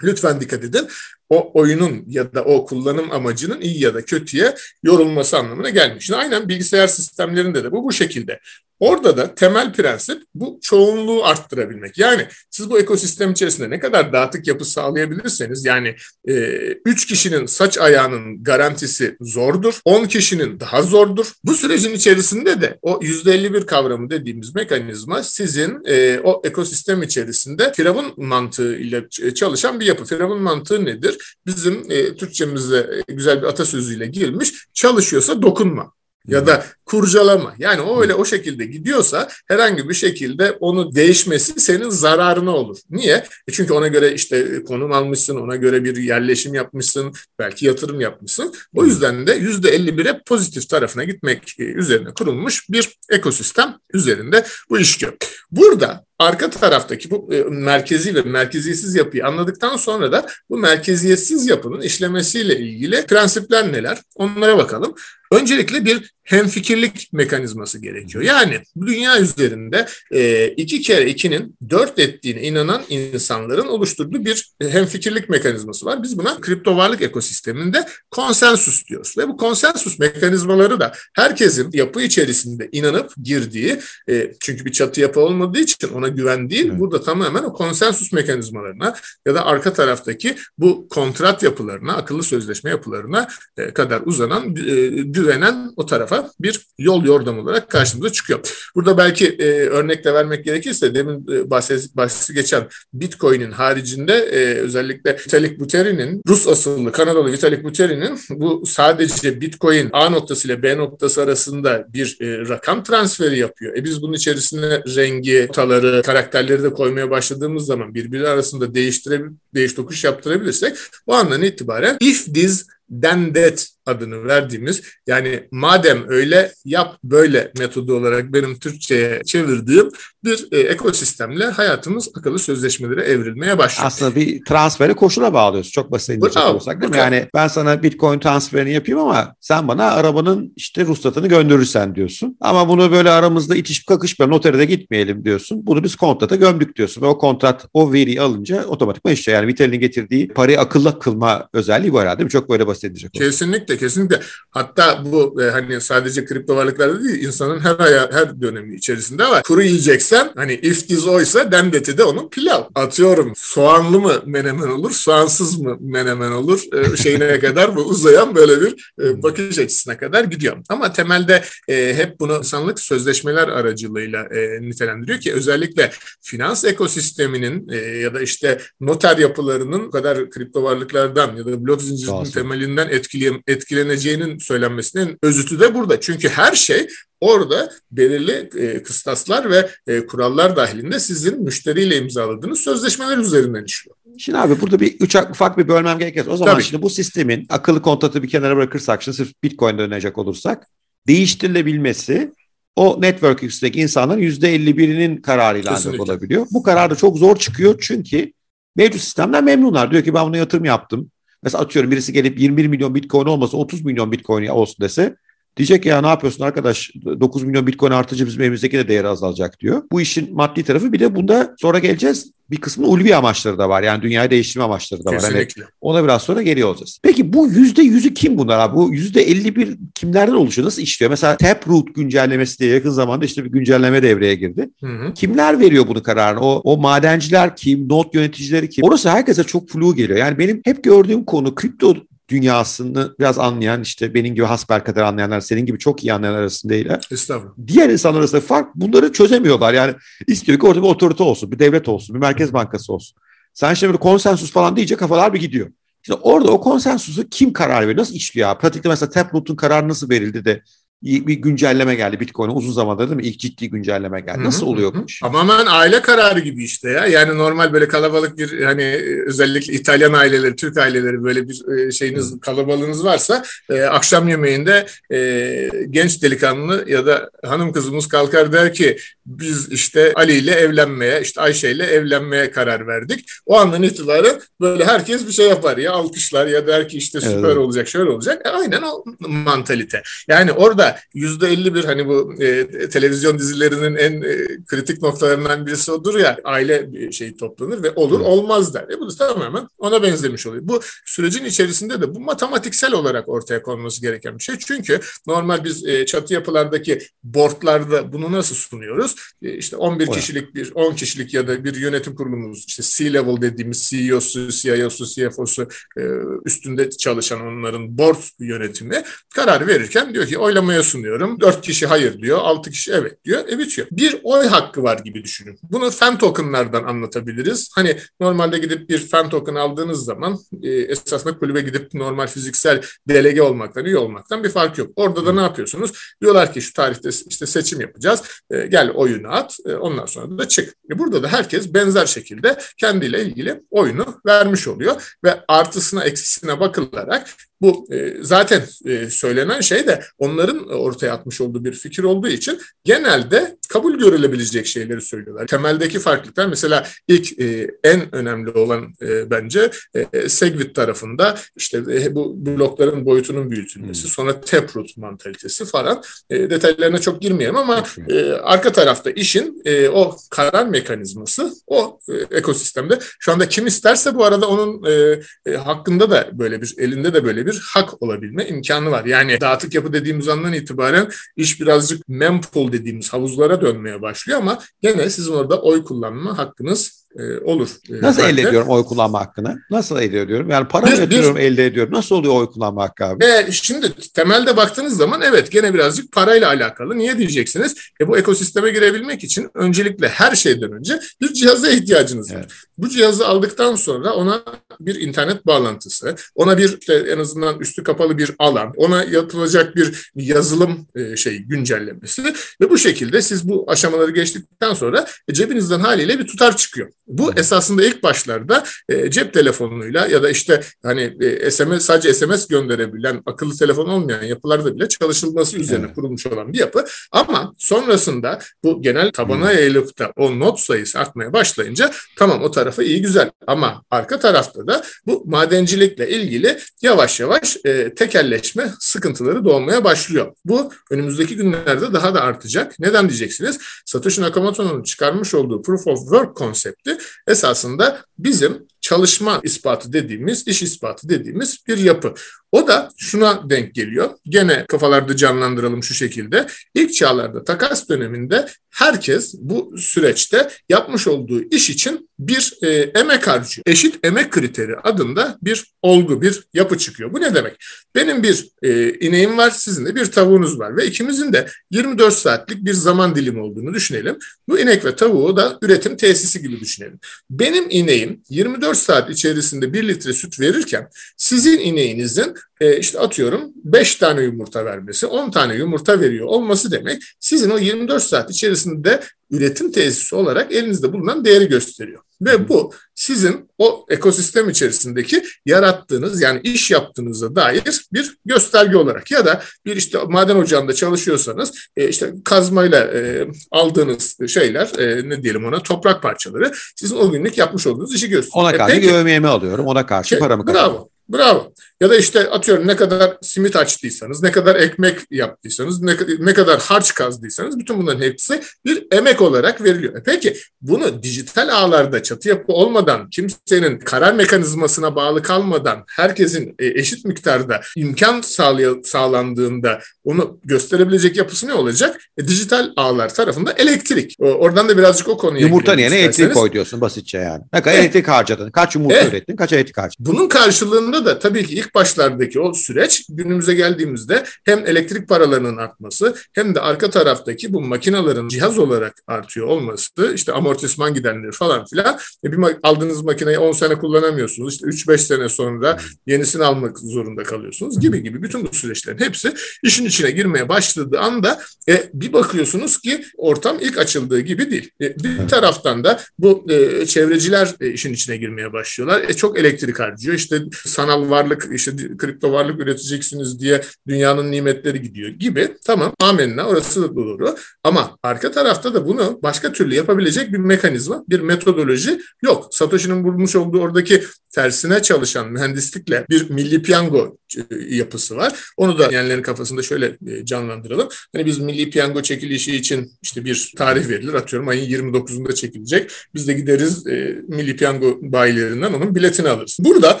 [0.02, 0.88] Lütfen dikkat edin.
[1.30, 6.10] O oyunun ya da o kullanım amacının iyi ya da kötüye yorulması anlamına gelmiş.
[6.10, 8.40] Aynen bilgisayar sistemlerinde de bu bu şekilde.
[8.80, 11.98] Orada da temel prensip bu çoğunluğu arttırabilmek.
[11.98, 17.78] Yani siz bu ekosistem içerisinde ne kadar dağıtık yapı sağlayabilirseniz yani 3 e, kişinin saç
[17.78, 19.80] ayağının garantisi zordur.
[19.84, 21.32] 10 kişinin daha zordur.
[21.44, 28.12] Bu sürecin içerisinde de o %51 kavramı dediğimiz mekanizma sizin e, o ekosistem içerisinde firavun
[28.16, 30.04] mantığı ile çalışan bir yapı.
[30.04, 31.36] Firavun mantığı nedir?
[31.46, 35.97] Bizim e, Türkçemizde güzel bir atasözüyle girmiş çalışıyorsa dokunma
[36.28, 37.54] ya da kurcalama.
[37.58, 42.78] Yani o öyle o şekilde gidiyorsa herhangi bir şekilde onu değişmesi senin zararına olur.
[42.90, 43.14] Niye?
[43.48, 48.54] E çünkü ona göre işte konum almışsın, ona göre bir yerleşim yapmışsın, belki yatırım yapmışsın.
[48.74, 54.78] O yüzden de yüzde 51'e pozitif tarafına gitmek e, üzerine kurulmuş bir ekosistem üzerinde bu
[54.78, 55.12] işliyor.
[55.50, 61.80] Burada arka taraftaki bu e, merkezi ve merkeziyetsiz yapıyı anladıktan sonra da bu merkeziyetsiz yapının
[61.80, 64.02] işlemesiyle ilgili prensipler neler?
[64.14, 64.94] Onlara bakalım.
[65.32, 68.24] Öncelikle bir hemfikirlik mekanizması gerekiyor.
[68.24, 75.86] Yani dünya üzerinde e, iki kere ikinin dört ettiğine inanan insanların oluşturduğu bir hemfikirlik mekanizması
[75.86, 76.02] var.
[76.02, 79.18] Biz buna kripto varlık ekosisteminde konsensus diyoruz.
[79.18, 85.20] Ve bu konsensus mekanizmaları da herkesin yapı içerisinde inanıp girdiği, e, çünkü bir çatı yapı
[85.20, 86.80] olmadığı için ona güven değil, evet.
[86.80, 88.94] burada tamamen o konsensus mekanizmalarına
[89.26, 95.72] ya da arka taraftaki bu kontrat yapılarına, akıllı sözleşme yapılarına e, kadar uzanan, e, güvenen
[95.76, 98.70] o tarafa bir yol yordam olarak karşımıza çıkıyor.
[98.74, 105.60] Burada belki e, örnekle vermek gerekirse demin e, bahsi, geçen Bitcoin'in haricinde e, özellikle Vitalik
[105.60, 111.86] Buterin'in Rus asıllı Kanadalı Vitalik Buterin'in bu sadece Bitcoin A noktası ile B noktası arasında
[111.92, 113.76] bir e, rakam transferi yapıyor.
[113.76, 119.74] E biz bunun içerisine rengi, notaları, karakterleri de koymaya başladığımız zaman birbiri arasında değiştirebil değiş
[119.74, 120.76] tokuş yaptırabilirsek
[121.06, 122.66] bu andan itibaren if this
[123.02, 129.88] then that adını verdiğimiz yani madem öyle yap böyle metodu olarak benim Türkçe'ye çevirdiğim
[130.24, 133.86] bir e, ekosistemle hayatımız akıllı sözleşmelere evrilmeye başlıyor.
[133.86, 135.70] Aslında bir transferi koşula bağlıyoruz.
[135.70, 136.98] Çok basit inecek olursak değil mi?
[136.98, 142.36] Yani ben sana bitcoin transferini yapayım ama sen bana arabanın işte ruhsatını gönderirsen diyorsun.
[142.40, 145.66] Ama bunu böyle aramızda itişip kakışma notere de gitmeyelim diyorsun.
[145.66, 147.02] Bunu biz kontrata gömdük diyorsun.
[147.02, 151.92] Ve o kontrat o veriyi alınca otomatikman işte yani Vitel'in getirdiği parayı akıllı kılma özelliği
[151.92, 152.30] bu herhalde değil mi?
[152.30, 153.12] Çok böyle basit edecek.
[153.12, 154.20] Kesinlikle kesinlikle.
[154.50, 159.42] Hatta bu e, hani sadece kripto varlıklarda değil insanın her aya, her dönemi içerisinde var.
[159.42, 162.62] Kuru yiyeceksen hani if this oysa dembeti de onun pilav.
[162.74, 168.60] Atıyorum soğanlı mı menemen olur, soğansız mı menemen olur e, şeyine kadar bu uzayan böyle
[168.60, 170.56] bir e, bakış açısına kadar gidiyor.
[170.68, 177.76] Ama temelde e, hep bunu insanlık sözleşmeler aracılığıyla e, nitelendiriyor ki özellikle finans ekosisteminin e,
[177.76, 184.38] ya da işte noter yapılarının kadar kripto varlıklardan ya da blok zincirinin temelinden etkilen, etkileneceğinin
[184.38, 186.00] söylenmesinin özütü de burada.
[186.00, 186.88] Çünkü her şey
[187.20, 193.96] orada belirli e, kıstaslar ve e, kurallar dahilinde sizin müşteriyle imzaladığınız sözleşmeler üzerinden işliyor.
[194.18, 196.26] Şimdi abi burada bir üç ufak bir bölmem gerekir.
[196.26, 196.62] O zaman Tabii.
[196.62, 200.66] şimdi bu sistemin akıllı kontratı bir kenara bırakırsak şimdi sırf Bitcoin'de dönecek olursak
[201.06, 202.32] değiştirilebilmesi
[202.76, 206.46] o network üstündeki insanların %51'inin kararıyla ancak olabiliyor.
[206.50, 208.32] Bu karar da çok zor çıkıyor çünkü
[208.76, 209.90] mevcut sistemden memnunlar.
[209.90, 211.10] Diyor ki ben buna yatırım yaptım.
[211.42, 215.16] Mesela atıyorum birisi gelip 21 milyon bitcoin olmasa 30 milyon bitcoin olsun dese
[215.58, 219.82] Diyecek ya ne yapıyorsun arkadaş 9 milyon bitcoin artınca bizim evimizdeki de değeri azalacak diyor.
[219.92, 223.82] Bu işin maddi tarafı bir de bunda sonra geleceğiz bir kısmı ulvi amaçları da var.
[223.82, 225.22] Yani dünyayı değiştirme amaçları da var.
[225.22, 225.46] Hani
[225.80, 226.98] ona biraz sonra geliyor olacağız.
[227.02, 228.76] Peki bu yüzde yüzü kim bunlar abi?
[228.76, 230.66] Bu yüzde 51 kimlerden oluşuyor?
[230.66, 231.10] Nasıl işliyor?
[231.10, 234.70] Mesela Taproot güncellemesi diye yakın zamanda işte bir güncelleme devreye girdi.
[234.80, 235.14] Hı hı.
[235.14, 236.40] Kimler veriyor bunu kararını?
[236.40, 237.88] O, o madenciler kim?
[237.88, 238.84] Not yöneticileri kim?
[238.84, 240.18] Orası herkese çok flu geliyor.
[240.18, 241.94] Yani benim hep gördüğüm konu kripto
[242.28, 247.00] dünyasını biraz anlayan işte benim gibi hasper kadar anlayanlar, senin gibi çok iyi anlayan arasındayla.
[247.10, 247.54] Estağfurullah.
[247.66, 249.74] Diğer insanlar arasında fark bunları çözemiyorlar.
[249.74, 249.94] Yani
[250.26, 253.18] istiyor ki orada bir otorite olsun, bir devlet olsun, bir merkez bankası olsun.
[253.54, 255.70] Sen şimdi böyle konsensus falan deyince kafalar bir gidiyor.
[256.02, 257.96] İşte orada o konsensusu kim karar veriyor?
[257.96, 258.58] Nasıl işliyor?
[258.58, 260.62] Pratikte mesela Taproot'un kararı nasıl verildi de
[261.02, 263.22] bir güncelleme geldi Bitcoin'e uzun zamandır değil mi?
[263.22, 264.44] İlk ciddi güncelleme geldi.
[264.44, 265.20] Nasıl oluyor bu iş?
[265.20, 267.06] Tamamen aile kararı gibi işte ya.
[267.06, 272.32] Yani normal böyle kalabalık bir hani özellikle İtalyan aileleri, Türk aileleri böyle bir e, şeyiniz
[272.32, 272.40] Hı.
[272.40, 278.98] kalabalığınız varsa e, akşam yemeğinde e, genç delikanlı ya da hanım kızımız kalkar der ki
[279.28, 283.30] biz işte Ali ile evlenmeye, işte Ayşe ile evlenmeye karar verdik.
[283.46, 287.48] O andan itibaren böyle herkes bir şey yapar ya alkışlar ya der ki işte süper
[287.48, 287.56] evet.
[287.56, 288.46] olacak, şöyle olacak.
[288.46, 290.02] E, aynen o mantalite.
[290.28, 296.18] Yani orada yüzde 51 hani bu e, televizyon dizilerinin en e, kritik noktalarından birisi odur
[296.18, 298.82] ya aile şeyi toplanır ve olur olmaz der.
[298.82, 300.62] E bu da tamamen ona benzemiş oluyor.
[300.66, 304.58] Bu sürecin içerisinde de bu matematiksel olarak ortaya konması gereken bir şey.
[304.58, 309.17] Çünkü normal biz e, çatı yapılardaki boardlarda bunu nasıl sunuyoruz?
[309.42, 313.82] E, işte 11 kişilik bir 10 kişilik ya da bir yönetim kurulumuz işte C-level dediğimiz
[313.90, 316.02] CEO'su, CIO'su, CFO'su e,
[316.44, 319.02] üstünde çalışan onların board yönetimi
[319.34, 321.40] karar verirken diyor ki oylamaya sunuyorum.
[321.40, 323.48] Dört kişi hayır diyor, altı kişi evet diyor.
[323.48, 323.88] E bitiyor.
[323.92, 325.58] Bir oy hakkı var gibi düşünün.
[325.62, 327.70] Bunu fan tokenlardan anlatabiliriz.
[327.74, 333.42] Hani normalde gidip bir fan token aldığınız zaman e, esasında kulübe gidip normal fiziksel delege
[333.42, 334.90] olmaktan, üye olmaktan bir fark yok.
[334.96, 335.92] Orada da ne yapıyorsunuz?
[336.20, 338.22] Diyorlar ki şu tarihte işte seçim yapacağız.
[338.50, 339.58] Gel oyunu at.
[339.66, 340.74] E, ondan sonra da çık.
[340.92, 347.34] E, burada da herkes benzer şekilde kendiyle ilgili oyunu vermiş oluyor ve artısına eksisine bakılarak
[347.60, 352.60] bu e, zaten e, söylenen şey de onların ortaya atmış olduğu bir fikir olduğu için
[352.84, 355.46] genelde kabul görülebilecek şeyleri söylüyorlar.
[355.46, 359.70] Temeldeki farklılıklar mesela ilk e, en önemli olan e, bence
[360.12, 364.10] e, Segwit tarafında işte e, bu blokların boyutunun büyütülmesi, hmm.
[364.10, 370.16] sonra taproot mantalitesi falan e, detaylarına çok girmeyeyim ama e, arka tarafta işin e, o
[370.30, 376.10] karar mekanizması o e, ekosistemde şu anda kim isterse bu arada onun e, e, hakkında
[376.10, 379.04] da böyle bir elinde de böyle bir hak olabilme imkanı var.
[379.04, 385.10] Yani dağıtık yapı dediğimiz andan itibaren iş birazcık mempool dediğimiz havuzlara dönmeye başlıyor ama gene
[385.10, 387.68] sizin orada oy kullanma hakkınız e, olur.
[387.90, 389.62] E, Nasıl elde ediyorum oy kullanma hakkını?
[389.70, 390.50] Nasıl elde ediyorum?
[390.50, 391.94] Yani para mı yatırıyorum elde ediyorum?
[391.94, 393.24] Nasıl oluyor oy kullanma hakkı abi?
[393.24, 396.98] E, şimdi temelde baktığınız zaman evet gene birazcık parayla alakalı.
[396.98, 397.74] Niye diyeceksiniz?
[398.00, 402.38] E, bu ekosisteme girebilmek için öncelikle her şeyden önce bir cihaza ihtiyacınız var.
[402.38, 402.50] Evet.
[402.78, 404.42] Bu cihazı aldıktan sonra ona
[404.80, 410.10] bir internet bağlantısı, ona bir işte en azından üstü kapalı bir alan, ona yapılacak bir
[410.14, 412.24] yazılım e, şey güncellemesi
[412.60, 416.88] ve bu şekilde siz bu aşamaları geçtikten sonra e, cebinizden haliyle bir tutar çıkıyor.
[417.06, 422.48] Bu esasında ilk başlarda e, cep telefonuyla ya da işte hani e, SMS sadece SMS
[422.48, 425.94] gönderebilen akıllı telefon olmayan yapılarda bile çalışılması üzerine evet.
[425.94, 426.84] kurulmuş olan bir yapı.
[427.12, 432.82] Ama sonrasında bu genel tabana yayılıp da o not sayısı artmaya başlayınca tamam o tarafı
[432.82, 439.84] iyi güzel ama arka tarafta da bu madencilikle ilgili yavaş yavaş e, tekelleşme sıkıntıları doğmaya
[439.84, 440.32] başlıyor.
[440.44, 442.78] Bu önümüzdeki günlerde daha da artacak.
[442.78, 443.58] Neden diyeceksiniz?
[443.86, 451.08] Satoshi Nakamoto'nun çıkarmış olduğu Proof of Work konsepti esasında bizim çalışma ispatı dediğimiz, iş ispatı
[451.08, 452.14] dediğimiz bir yapı.
[452.52, 454.10] O da şuna denk geliyor.
[454.24, 456.46] Gene kafalarda canlandıralım şu şekilde.
[456.74, 462.68] İlk çağlarda takas döneminde herkes bu süreçte yapmış olduğu iş için bir e,
[463.00, 463.62] emek harcıyor.
[463.66, 467.12] Eşit emek kriteri adında bir olgu, bir yapı çıkıyor.
[467.12, 467.56] Bu ne demek?
[467.94, 472.64] Benim bir e, ineğim var, sizin de bir tavuğunuz var ve ikimizin de 24 saatlik
[472.64, 474.18] bir zaman dilimi olduğunu düşünelim.
[474.48, 476.98] Bu inek ve tavuğu da üretim tesisi gibi düşünelim.
[477.30, 483.96] Benim ineğim 24 saat içerisinde 1 litre süt verirken sizin ineğinizin e, işte atıyorum 5
[483.96, 489.72] tane yumurta vermesi, 10 tane yumurta veriyor olması demek sizin o 24 saat içerisinde üretim
[489.72, 492.02] tesisi olarak elinizde bulunan değeri gösteriyor.
[492.20, 499.26] Ve bu sizin o ekosistem içerisindeki yarattığınız yani iş yaptığınıza dair bir gösterge olarak ya
[499.26, 505.44] da bir işte maden ocağında çalışıyorsanız e, işte kazmayla e, aldığınız şeyler e, ne diyelim
[505.44, 508.44] ona toprak parçaları sizin o günlük yapmış olduğunuz işi gösteriyor.
[508.44, 510.74] Ona karşı e, peki, alıyorum ona karşı paramı kazanıyorum.
[510.74, 510.97] Bravo.
[511.12, 511.52] Bravo.
[511.80, 516.60] Ya da işte atıyorum ne kadar simit açtıysanız, ne kadar ekmek yaptıysanız, ne, ne kadar
[516.60, 519.96] harç kazdıysanız bütün bunların hepsi bir emek olarak veriliyor.
[519.96, 526.66] E peki bunu dijital ağlarda çatı yapı olmadan, kimsenin karar mekanizmasına bağlı kalmadan, herkesin e,
[526.66, 532.00] eşit miktarda imkan sağlay- sağlandığında onu gösterebilecek yapısı ne olacak?
[532.18, 534.16] E, dijital ağlar tarafında elektrik.
[534.20, 537.42] O, oradan da birazcık o konuya Yumurta yerine elektrik koy diyorsun basitçe yani.
[537.52, 537.84] Ne kadar evet.
[537.84, 538.50] elektrik harcadın?
[538.50, 539.12] Kaç yumurta evet.
[539.12, 539.36] ürettin?
[539.36, 540.06] Kaç elektrik harcadın?
[540.12, 546.14] Bunun karşılığında da tabii ki ilk başlardaki o süreç günümüze geldiğimizde hem elektrik paralarının artması
[546.32, 551.98] hem de arka taraftaki bu makinaların cihaz olarak artıyor olması işte amortisman gidenleri falan filan
[552.24, 554.54] e bir aldığınız makineyi 10 sene kullanamıyorsunuz.
[554.54, 559.84] İşte 3-5 sene sonra yenisini almak zorunda kalıyorsunuz gibi gibi bütün bu süreçlerin hepsi işin
[559.84, 564.70] içine girmeye başladığı anda e, bir bakıyorsunuz ki ortam ilk açıldığı gibi değil.
[564.80, 569.08] E, bir taraftan da bu e, çevreciler e, işin içine girmeye başlıyorlar.
[569.08, 570.16] E, çok elektrik harcıyor.
[570.16, 570.40] İşte
[570.88, 575.48] sanal varlık, işte kripto varlık üreteceksiniz diye dünyanın nimetleri gidiyor gibi.
[575.64, 577.36] Tamam amenna orası da doğru.
[577.64, 582.48] Ama arka tarafta da bunu başka türlü yapabilecek bir mekanizma, bir metodoloji yok.
[582.50, 584.02] Satoshi'nin bulmuş olduğu oradaki
[584.34, 588.52] tersine çalışan mühendislikle bir milli piyango e, yapısı var.
[588.56, 590.88] Onu da yenlerin kafasında şöyle e, canlandıralım.
[591.12, 594.14] Hani biz milli piyango çekilişi için işte bir tarih verilir.
[594.14, 595.90] Atıyorum ayın 29'unda çekilecek.
[596.14, 599.56] Biz de gideriz e, milli piyango bayilerinden onun biletini alırız.
[599.60, 600.00] Burada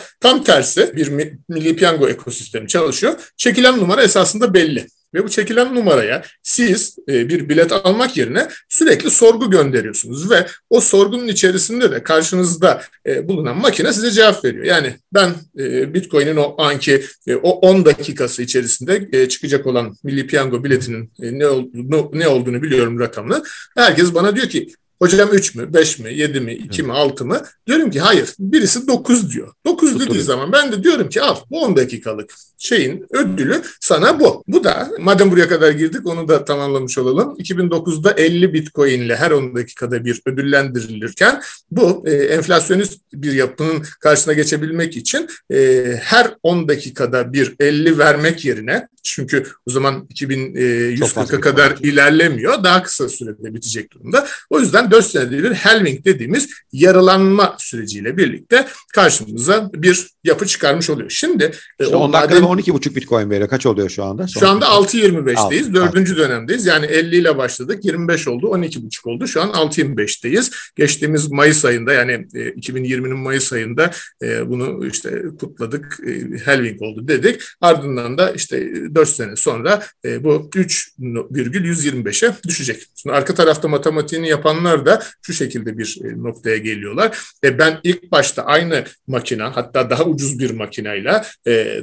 [0.20, 1.08] tam tersi bir
[1.48, 3.14] milli piyango ekosistemi çalışıyor.
[3.36, 4.86] Çekilen numara esasında belli.
[5.14, 10.80] Ve bu çekilen numaraya siz e, bir bilet almak yerine sürekli sorgu gönderiyorsunuz ve o
[10.80, 14.64] sorgunun içerisinde de karşınızda e, bulunan makine size cevap veriyor.
[14.64, 17.04] Yani ben e, Bitcoin'in o anki
[17.42, 23.42] o 10 dakikası içerisinde çıkacak olan Milli Piyango biletinin ne, olduğunu, ne olduğunu biliyorum rakamını.
[23.76, 24.68] Herkes bana diyor ki
[25.02, 27.42] Hocam 3 mü, 5 mi, 7 mi, 2 mi, 6 mı?
[27.66, 28.34] Diyorum ki hayır.
[28.38, 29.52] Birisi 9 diyor.
[29.66, 34.44] 9 dediği zaman ben de diyorum ki al bu 10 dakikalık şeyin ödülü sana bu.
[34.48, 37.36] Bu da madem buraya kadar girdik onu da tamamlamış olalım.
[37.38, 44.34] 2009'da 50 Bitcoin ile her 10 dakikada bir ödüllendirilirken bu e, enflasyonist bir yapının karşısına
[44.34, 51.76] geçebilmek için e, her 10 dakikada bir 50 vermek yerine çünkü o zaman 2140'a kadar
[51.82, 52.64] ilerlemiyor.
[52.64, 54.26] Daha kısa sürede bitecek durumda.
[54.50, 61.10] O yüzden 4 senede bir halving dediğimiz yarılanma süreciyle birlikte karşımıza bir yapı çıkarmış oluyor.
[61.10, 61.44] Şimdi
[61.78, 63.48] e, işte 10 dakikada 12,5 Bitcoin veriyor.
[63.48, 64.28] Kaç oluyor şu anda?
[64.28, 65.74] Son şu anda 6.25'teyiz.
[65.74, 66.66] Dördüncü dönemdeyiz.
[66.66, 67.84] Yani 50 ile başladık.
[67.84, 68.46] 25 oldu.
[68.46, 69.26] 12,5 oldu.
[69.26, 70.52] Şu an 6.25'teyiz.
[70.76, 73.90] Geçtiğimiz Mayıs ayında yani 2020'nin e, Mayıs ayında
[74.22, 76.00] e, bunu işte kutladık.
[76.44, 77.40] Halving oldu dedik.
[77.60, 82.82] Ardından da işte 4 sene sonra bu 3,125'e düşecek.
[82.94, 87.18] Şimdi arka tarafta matematiğini yapanlar da şu şekilde bir noktaya geliyorlar.
[87.44, 91.24] E ben ilk başta aynı makina hatta daha ucuz bir makinayla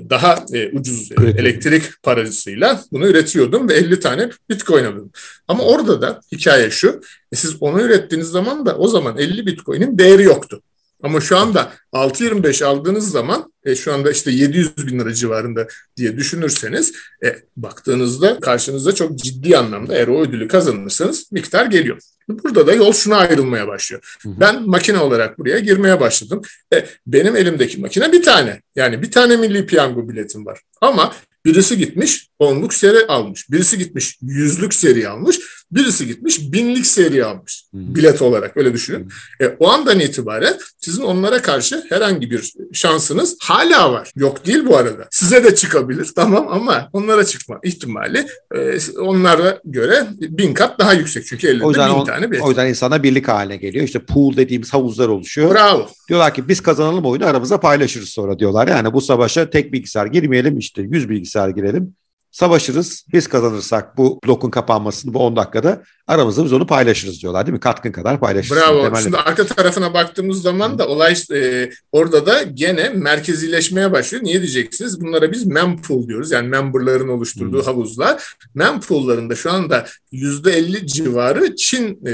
[0.09, 1.39] daha ucuz evet.
[1.39, 5.11] elektrik parasıyla bunu üretiyordum ve 50 tane Bitcoin alıyordum.
[5.47, 7.01] Ama orada da hikaye şu.
[7.31, 10.61] E siz onu ürettiğiniz zaman da o zaman 50 Bitcoin'in değeri yoktu.
[11.03, 16.17] Ama şu anda 6.25 aldığınız zaman e, şu anda işte 700 bin lira civarında diye
[16.17, 21.99] düşünürseniz e, baktığınızda karşınızda çok ciddi anlamda eğer o ödülü kazanırsanız miktar geliyor.
[22.29, 24.17] Burada da yol şuna ayrılmaya başlıyor.
[24.23, 24.33] Hı hı.
[24.39, 26.41] Ben makine olarak buraya girmeye başladım.
[26.73, 28.61] E, benim elimdeki makine bir tane.
[28.75, 30.61] Yani bir tane milli piyango biletim var.
[30.81, 31.13] Ama
[31.45, 33.51] birisi gitmiş onluk seri almış.
[33.51, 35.39] Birisi gitmiş yüzlük seri almış.
[35.71, 39.09] Birisi gitmiş binlik seri almış bilet olarak öyle düşünün.
[39.41, 44.11] E, o andan itibaren sizin onlara karşı herhangi bir şansınız hala var.
[44.15, 45.07] Yok değil bu arada.
[45.11, 51.25] Size de çıkabilir tamam ama onlara çıkma ihtimali e, onlara göre bin kat daha yüksek.
[51.25, 52.43] Çünkü elinde bin on, tane bilet.
[52.43, 53.85] O yüzden insana birlik haline geliyor.
[53.85, 55.51] İşte pool dediğimiz havuzlar oluşuyor.
[55.51, 55.89] Bravo.
[56.09, 58.67] Diyorlar ki biz kazanalım oyunu aramızda paylaşırız sonra diyorlar.
[58.67, 61.95] Yani bu savaşa tek bilgisayar girmeyelim işte 100 bilgisayar girelim
[62.35, 63.05] savaşırız.
[63.13, 67.59] Biz kazanırsak bu blokun kapanmasını bu 10 dakikada aramızda biz onu paylaşırız diyorlar değil mi?
[67.59, 68.57] Katkın kadar paylaşırız.
[68.57, 68.83] Bravo.
[68.83, 69.03] Temelli.
[69.03, 74.23] Şimdi arka tarafına baktığımız zaman da olay e, orada da gene merkezileşmeye başlıyor.
[74.23, 75.01] Niye diyeceksiniz?
[75.01, 76.31] Bunlara biz mempool diyoruz.
[76.31, 77.65] Yani memberların oluşturduğu hmm.
[77.65, 78.35] havuzlar.
[78.55, 82.11] Mempool'larında şu anda %50 civarı Çin e,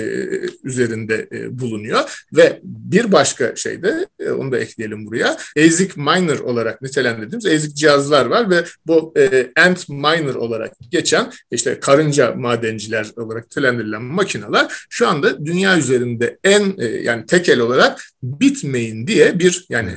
[0.63, 5.37] üzerinde e, bulunuyor ve bir başka şey de e, onu da ekleyelim buraya.
[5.57, 11.79] ASIC miner olarak nitelendirdiğimiz ASIC cihazlar var ve bu e, Ant miner olarak geçen işte
[11.79, 19.07] karınca madenciler olarak nitelendirilen makineler şu anda dünya üzerinde en e, yani tekel olarak Bitmain
[19.07, 19.91] diye bir yani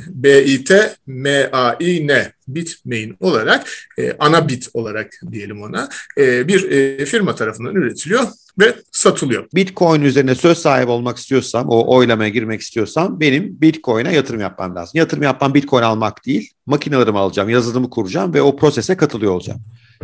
[2.48, 3.66] Bitmain olarak
[3.98, 8.24] e, ana bit olarak diyelim ona e, bir e, firma tarafından üretiliyor
[8.58, 9.46] ve satılıyor.
[9.54, 14.92] Bitcoin üzerine söz sahibi olmak istiyorsam, o oylamaya girmek istiyorsam benim Bitcoin'e yatırım yapmam lazım.
[14.94, 19.60] Yatırım yapmam Bitcoin almak değil, makinelerimi alacağım, yazılımı kuracağım ve o prosese katılıyor olacağım.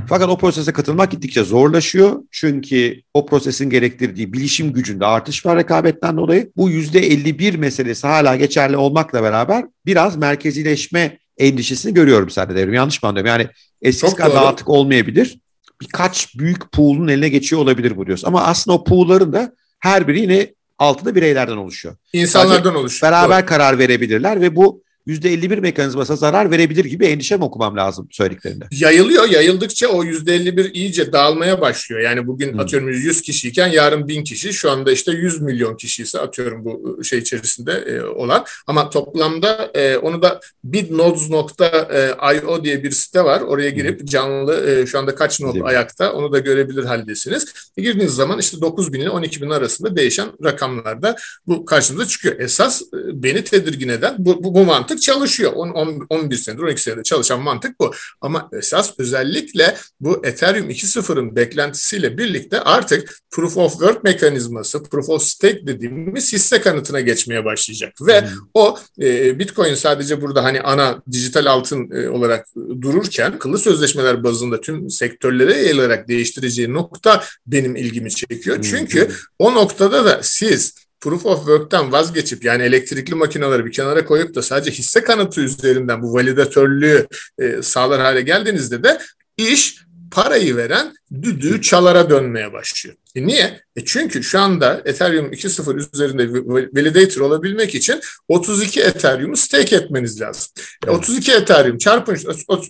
[0.07, 2.23] Fakat o prosese katılmak gittikçe zorlaşıyor.
[2.31, 6.53] Çünkü o prosesin gerektirdiği bilişim gücünde artış var rekabetten dolayı.
[6.57, 12.75] Bu %51 meselesi hala geçerli olmakla beraber biraz merkezileşme endişesini görüyorum sende devrim.
[12.75, 13.29] Yanlış mı anlıyorum?
[13.29, 13.49] Yani
[13.83, 15.39] eskisi kadar dağıtık olmayabilir.
[15.81, 18.29] Birkaç büyük pool'un eline geçiyor olabilir bu diyorsun.
[18.29, 21.97] Ama aslında o pool'ların da her biri yine altında bireylerden oluşuyor.
[22.13, 23.13] İnsanlardan Sadece oluşuyor.
[23.13, 23.47] Beraber Doğru.
[23.47, 28.65] karar verebilirler ve bu %51 mekanizması zarar verebilir gibi endişe mi okumam lazım söylediklerinde?
[28.71, 29.29] Yayılıyor.
[29.29, 32.01] Yayıldıkça o %51 iyice dağılmaya başlıyor.
[32.01, 32.61] Yani bugün hmm.
[32.61, 34.53] atıyorum 100 kişiyken yarın 1000 kişi.
[34.53, 38.45] Şu anda işte 100 milyon kişi ise atıyorum bu ıı, şey içerisinde e, olan.
[38.67, 43.41] Ama toplamda e, onu da bidnodes.io diye bir site var.
[43.41, 47.47] Oraya girip canlı e, şu anda kaç node ayakta onu da görebilir haldesiniz.
[47.77, 52.41] E, girdiğiniz zaman işte 9 bin ile 12 bin arasında değişen rakamlarda bu karşımıza çıkıyor.
[52.41, 55.53] Esas e, beni tedirgin eden bu, bu, bu mantık mantık çalışıyor.
[55.53, 57.93] 10, 10, 11 senedir 12 senedir çalışan mantık bu.
[58.21, 65.23] Ama esas özellikle bu Ethereum 2.0'ın beklentisiyle birlikte artık Proof of Work mekanizması, Proof of
[65.23, 67.93] Stake dediğimiz hisse kanıtına geçmeye başlayacak.
[68.01, 68.29] Ve hmm.
[68.55, 72.47] o e, Bitcoin sadece burada hani ana dijital altın e, olarak
[72.81, 78.57] dururken akıllı sözleşmeler bazında tüm sektörlere yayılarak değiştireceği nokta benim ilgimi çekiyor.
[78.57, 78.63] Hmm.
[78.63, 84.35] Çünkü o noktada da siz proof of work'ten vazgeçip yani elektrikli makineleri bir kenara koyup
[84.35, 87.07] da sadece hisse kanıtı üzerinden bu validatörlüğü
[87.39, 89.01] e, sağlar hale geldiğinizde de
[89.37, 90.93] iş parayı veren
[91.23, 92.97] düdüğü çalara dönmeye başlıyor.
[93.15, 93.61] E niye?
[93.77, 96.29] E çünkü şu anda Ethereum 2.0 üzerinde
[96.77, 100.53] validator olabilmek için 32 Ethereum'u stake etmeniz lazım.
[100.87, 102.19] E 32 Ethereum çarpın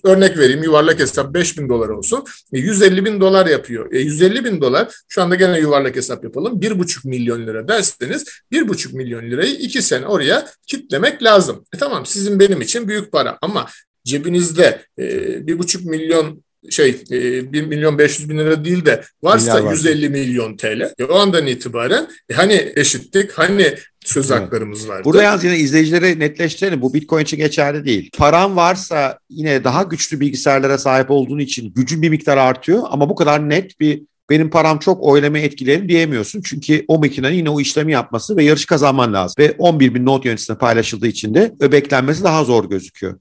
[0.04, 2.24] örnek vereyim yuvarlak hesap 5000 dolar olsun.
[2.52, 3.92] E 150 bin dolar yapıyor.
[3.92, 6.60] E 150 bin dolar şu anda gene yuvarlak hesap yapalım.
[6.60, 11.64] 1,5 milyon lira derseniz 1,5 milyon lirayı 2 sene oraya kitlemek lazım.
[11.74, 13.66] E tamam sizin benim için büyük para ama
[14.04, 19.72] cebinizde e, 1,5 milyon şey e, 1 milyon 500 bin lira değil de varsa var.
[19.72, 20.92] 150 milyon TL.
[20.98, 24.42] E, o andan itibaren e, hani eşittik hani söz evet.
[24.42, 25.04] haklarımız vardı.
[25.04, 26.82] Burada yalnız yine izleyicilere netleştirelim.
[26.82, 28.10] Bu Bitcoin için geçerli değil.
[28.16, 33.14] Paran varsa yine daha güçlü bilgisayarlara sahip olduğun için gücün bir miktar artıyor ama bu
[33.14, 36.42] kadar net bir benim param çok oylama etkilerim diyemiyorsun.
[36.42, 39.34] Çünkü o makinenin yine o işlemi yapması ve yarış kazanman lazım.
[39.38, 43.18] Ve 11 bin node yöneticisine paylaşıldığı için de öbeklenmesi daha zor gözüküyor.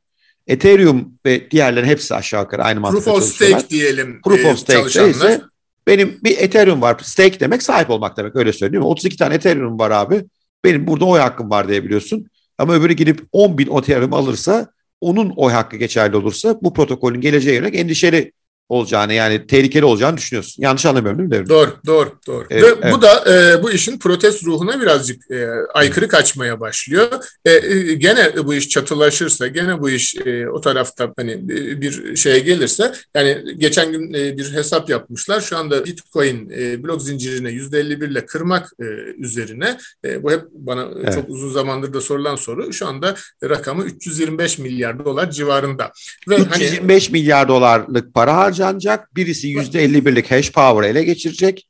[0.49, 4.21] Ethereum ve diğerlerin hepsi aşağı yukarı aynı mantıkla Proof of stake diyelim.
[4.21, 5.41] Proof of stake ise
[5.87, 6.97] benim bir Ethereum var.
[7.03, 8.83] Stake demek sahip olmak demek öyle söyleyeyim.
[8.85, 10.25] 32 tane Ethereum var abi.
[10.63, 12.25] Benim burada oy hakkım var diyebiliyorsun.
[12.57, 14.67] Ama öbürü gidip 10 bin Ethereum alırsa
[15.01, 18.31] onun oy hakkı geçerli olursa bu protokolün geleceğe yönelik endişeli
[18.69, 20.63] olacağını yani tehlikeli olacağını düşünüyorsun.
[20.63, 21.49] Yanlış anlamıyorum değil mi?
[21.49, 22.45] Doğru, doğru, doğru.
[22.49, 22.93] Evet, Ve evet.
[22.93, 27.07] bu da e, bu işin protest ruhuna birazcık e, aykırı kaçmaya başlıyor.
[27.45, 32.15] E, e, gene bu iş çatılaşırsa, gene bu iş e, o tarafta hani e, bir
[32.15, 35.41] şeye gelirse yani geçen gün e, bir hesap yapmışlar.
[35.41, 38.83] Şu anda Bitcoin e, blok zincirine %51 ile kırmak e,
[39.17, 41.13] üzerine e, bu hep bana evet.
[41.13, 42.73] çok uzun zamandır da sorulan soru.
[42.73, 45.91] Şu anda rakamı 325 milyar dolar civarında.
[46.29, 49.15] Ve 325 hani, milyar dolarlık para harcı harcanacak.
[49.15, 51.68] Birisi %51'lik hash power ele geçirecek.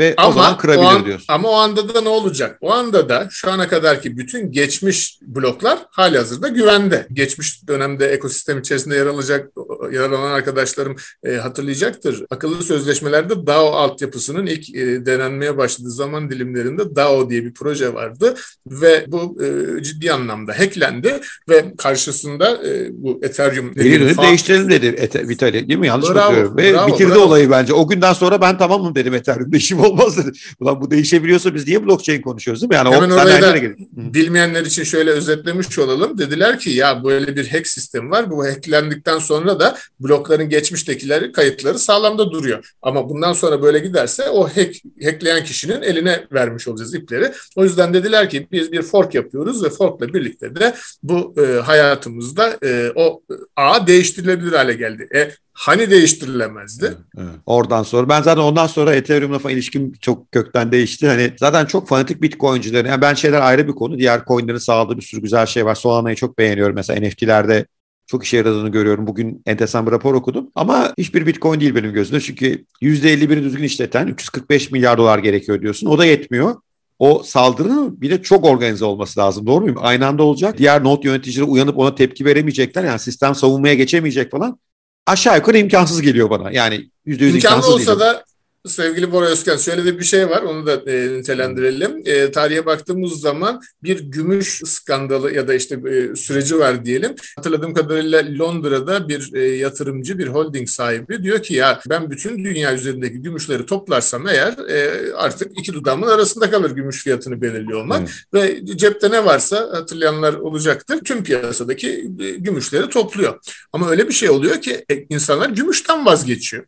[0.00, 1.26] Ve ama, o zaman kırabilir o an, diyorsun.
[1.28, 2.58] Ama o anda da ne olacak?
[2.60, 7.06] O anda da şu ana kadarki bütün geçmiş bloklar hali hazırda güvende.
[7.12, 9.48] Geçmiş dönemde ekosistem içerisinde yer alacak,
[9.92, 12.24] yer alan arkadaşlarım e, hatırlayacaktır.
[12.30, 18.34] Akıllı sözleşmelerde DAO altyapısının ilk e, denenmeye başladığı zaman dilimlerinde DAO diye bir proje vardı
[18.66, 23.74] ve bu e, ciddi anlamda hacklendi ve karşısında e, bu Ethereum...
[23.74, 25.86] Geri değiştirelim dedi Vitali değil mi?
[25.86, 26.56] Yanlış mı diyorum?
[26.56, 27.20] Ve bravo, bitirdi bravo.
[27.20, 27.72] olayı bence.
[27.72, 30.38] O günden sonra ben tamamım dedim Ethereum'da işim olmaz dedi.
[30.60, 32.74] Ulan bu değişebiliyorsa biz niye blockchain konuşuyoruz değil mi?
[32.74, 33.54] Yani Hemen o, oraya da
[33.92, 36.18] bilmeyenler için şöyle özetlemiş olalım.
[36.18, 38.30] Dediler ki ya böyle bir hack sistemi var.
[38.30, 42.74] Bu hacklendikten sonra da blokların geçmiştekileri kayıtları sağlamda duruyor.
[42.82, 47.32] Ama bundan sonra böyle giderse o hack, hackleyen kişinin eline vermiş olacağız ipleri.
[47.56, 52.58] O yüzden dediler ki biz bir fork yapıyoruz ve forkla birlikte de bu e, hayatımızda
[52.64, 53.22] e, o
[53.56, 55.08] ağ değiştirilebilir hale geldi.
[55.14, 55.30] E,
[55.60, 56.84] Hani değiştirilemezdi.
[56.84, 57.34] Evet, evet.
[57.46, 61.08] Oradan sonra ben zaten ondan sonra Ethereum'la falan ilişkim çok kökten değişti.
[61.08, 62.88] Hani zaten çok fanatik Bitcoin'cilerin.
[62.88, 63.98] Yani ben şeyler ayrı bir konu.
[63.98, 65.74] Diğer coin'lerin sağladığı bir sürü güzel şey var.
[65.74, 66.74] Solana'yı çok beğeniyorum.
[66.74, 67.66] Mesela NFT'lerde
[68.06, 69.06] çok işe yaradığını görüyorum.
[69.06, 70.50] Bugün enteresan bir rapor okudum.
[70.54, 72.20] Ama hiçbir Bitcoin değil benim gözümde.
[72.20, 75.86] Çünkü %51'i düzgün işleten 345 milyar dolar gerekiyor diyorsun.
[75.86, 76.54] O da yetmiyor.
[76.98, 79.46] o saldırının bir de çok organize olması lazım.
[79.46, 79.78] Doğru muyum?
[79.80, 80.58] Aynı anda olacak.
[80.58, 82.84] Diğer not yöneticileri uyanıp ona tepki veremeyecekler.
[82.84, 84.58] Yani sistem savunmaya geçemeyecek falan.
[85.06, 86.50] Aşağı yukarı imkansız geliyor bana.
[86.50, 88.00] Yani %100 imkansız İmkanlı olsa değil.
[88.00, 88.24] da
[88.66, 92.02] sevgili Bora Özkan şöyle de bir şey var onu da e, nitelendirelim.
[92.04, 97.14] E, tarihe baktığımız zaman bir gümüş skandalı ya da işte e, süreci var diyelim.
[97.36, 102.74] Hatırladığım kadarıyla Londra'da bir e, yatırımcı, bir holding sahibi diyor ki ya ben bütün dünya
[102.74, 108.00] üzerindeki gümüşleri toplarsam eğer e, artık iki dudağımın arasında kalır gümüş fiyatını belirliyor olmak.
[108.00, 108.40] Hmm.
[108.40, 111.00] Ve cepte ne varsa hatırlayanlar olacaktır.
[111.04, 113.38] Tüm piyasadaki e, gümüşleri topluyor.
[113.72, 116.64] Ama öyle bir şey oluyor ki e, insanlar gümüşten vazgeçiyor.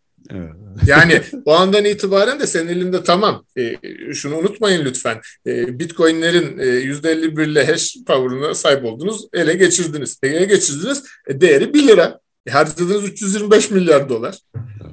[0.87, 3.45] Yani o andan itibaren de senin elinde tamam.
[3.59, 3.75] E,
[4.15, 5.21] şunu unutmayın lütfen.
[5.47, 9.29] E, Bitcoin'lerin e, %51 ile hash power'ına sahip oldunuz.
[9.33, 10.19] Ele geçirdiniz.
[10.23, 11.05] Ele geçirdiniz.
[11.29, 12.21] E, değeri 1 lira.
[12.47, 14.39] E, harcadığınız 325 milyar dolar.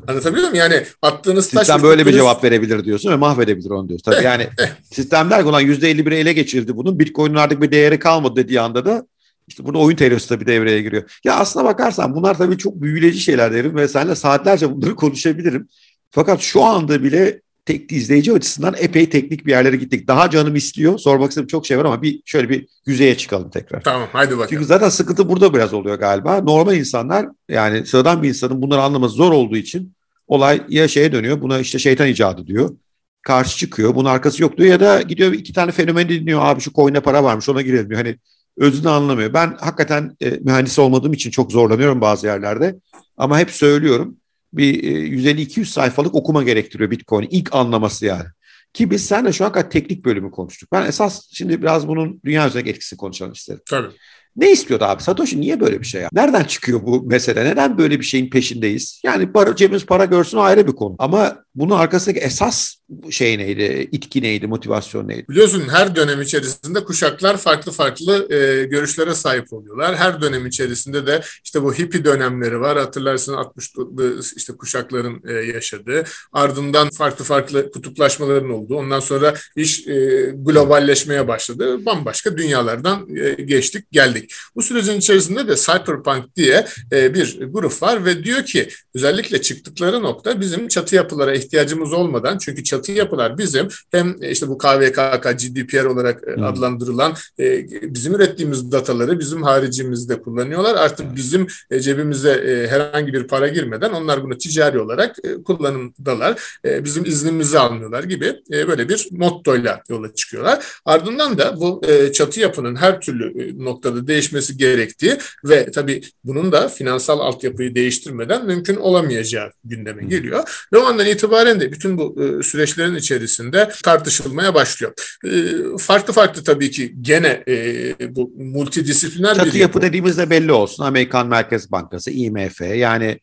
[0.07, 0.55] Anlatabiliyor muyum?
[0.55, 1.67] Yani attığınız taş...
[1.67, 4.11] Sistem böyle bir cevap verebilir diyorsun ve mahvedebilir onu diyorsun.
[4.11, 4.47] Tabii yani
[4.93, 6.99] sistem der ki olan %51'i ele geçirdi bunun.
[6.99, 9.07] Bitcoin'in artık bir değeri kalmadı dediği anda da
[9.49, 11.19] işte burada oyun teorisi tabii devreye giriyor.
[11.23, 15.67] Ya aslına bakarsan bunlar tabii çok büyüleyici şeyler derim ve seninle saatlerce bunları konuşabilirim.
[16.11, 20.07] Fakat şu anda bile tek izleyici açısından epey teknik bir yerlere gittik.
[20.07, 20.97] Daha canım istiyor.
[20.97, 23.81] Sormak istediğim çok şey var ama bir şöyle bir yüzeye çıkalım tekrar.
[23.81, 24.47] Tamam hadi bakalım.
[24.49, 26.41] Çünkü zaten sıkıntı burada biraz oluyor galiba.
[26.41, 29.93] Normal insanlar yani sıradan bir insanın bunları anlaması zor olduğu için
[30.27, 31.41] olay ya şeye dönüyor.
[31.41, 32.75] Buna işte şeytan icadı diyor.
[33.21, 33.95] Karşı çıkıyor.
[33.95, 36.39] Bunun arkası yok diyor ya da gidiyor iki tane fenomen dinliyor.
[36.43, 38.01] Abi şu coin'e para varmış ona girelim diyor.
[38.01, 38.17] Hani
[38.59, 39.33] özünü anlamıyor.
[39.33, 42.75] Ben hakikaten e, mühendis olmadığım için çok zorlanıyorum bazı yerlerde.
[43.17, 44.17] Ama hep söylüyorum
[44.53, 48.25] bir e, 150-200 sayfalık okuma gerektiriyor Bitcoin ilk anlaması yani.
[48.73, 50.71] Ki biz seninle şu an teknik bölümü konuştuk.
[50.71, 53.61] Ben esas şimdi biraz bunun dünya üzerindeki etkisini konuşalım istedim.
[53.69, 53.87] Tabii.
[54.35, 55.03] Ne istiyordu abi?
[55.03, 56.19] Satoshi niye böyle bir şey yaptı?
[56.19, 57.45] Nereden çıkıyor bu mesele?
[57.45, 59.01] Neden böyle bir şeyin peşindeyiz?
[59.05, 60.95] Yani para, cebimiz para görsün ayrı bir konu.
[60.99, 62.75] Ama bunun arkasındaki esas
[63.09, 63.89] şey neydi?
[63.91, 64.47] İtki neydi?
[64.47, 65.25] Motivasyon neydi?
[65.29, 69.95] Biliyorsun her dönem içerisinde kuşaklar farklı farklı e, görüşlere sahip oluyorlar.
[69.95, 72.77] Her dönem içerisinde de işte bu hippie dönemleri var.
[72.77, 76.03] Hatırlarsın 60'lı işte kuşakların e, yaşadığı.
[76.33, 78.75] Ardından farklı farklı kutuplaşmaların olduğu.
[78.75, 81.85] Ondan sonra iş e, globalleşmeye başladı.
[81.85, 84.18] Bambaşka dünyalardan e, geçtik geldik.
[84.55, 90.03] Bu sürecin içerisinde de Cyberpunk diye e, bir grup var ve diyor ki özellikle çıktıkları
[90.03, 95.85] nokta bizim çatı yapılara ihtiyacımız olmadan çünkü çatı yapılar bizim hem işte bu KVKK, GDPR
[95.85, 96.43] olarak hmm.
[96.43, 100.75] adlandırılan e, bizim ürettiğimiz dataları bizim haricimizde kullanıyorlar.
[100.75, 106.59] Artık bizim e, cebimize e, herhangi bir para girmeden onlar bunu ticari olarak e, kullanımdalar.
[106.65, 110.65] E, bizim iznimizi almıyorlar gibi e, böyle bir mottoyla yola çıkıyorlar.
[110.85, 116.51] Ardından da bu e, çatı yapının her türlü e, noktada değişmesi gerektiği ve tabii bunun
[116.51, 120.67] da finansal altyapıyı değiştirmeden mümkün olamayacağı gündeme geliyor.
[120.73, 124.93] Ve o andan itibaren de bütün bu e, süreçlerin içerisinde tartışılmaya başlıyor.
[125.25, 125.29] E,
[125.77, 130.83] farklı farklı tabii ki gene e, bu multidisipliner Çatı bir yapı dediğimizde belli olsun.
[130.83, 133.19] Amerikan Merkez Bankası, IMF yani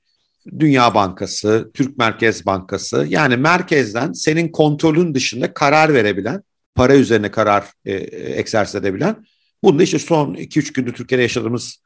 [0.58, 6.42] Dünya Bankası, Türk Merkez Bankası yani merkezden senin kontrolün dışında karar verebilen,
[6.74, 7.94] para üzerine karar e,
[8.38, 9.16] egzersiz edebilen
[9.62, 11.82] bunu da işte son 2-3 gündür Türkiye'de yaşadığımız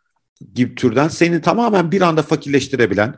[0.54, 3.14] gibi türden seni tamamen bir anda fakirleştirebilen,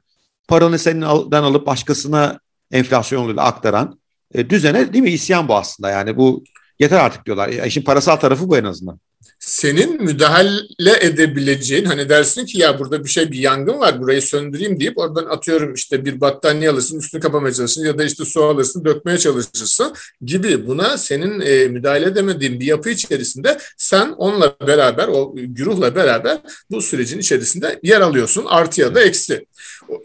[0.48, 2.40] paranı senden alıp başkasına
[2.70, 4.00] enflasyon yoluyla aktaran
[4.34, 5.10] e, düzene değil mi?
[5.10, 5.90] İsyan bu aslında.
[5.90, 6.44] Yani bu
[6.78, 7.48] yeter artık diyorlar.
[7.48, 8.98] E, işin parasal tarafı bu en azından
[9.38, 14.80] senin müdahale edebileceğin hani dersin ki ya burada bir şey bir yangın var burayı söndüreyim
[14.80, 18.84] deyip oradan atıyorum işte bir battaniye alırsın üstünü kapamaya çalışırsın ya da işte su alırsın
[18.84, 19.94] dökmeye çalışırsın
[20.24, 26.38] gibi buna senin e, müdahale edemediğin bir yapı içerisinde sen onunla beraber o güruhla beraber
[26.70, 29.46] bu sürecin içerisinde yer alıyorsun artı ya da eksi.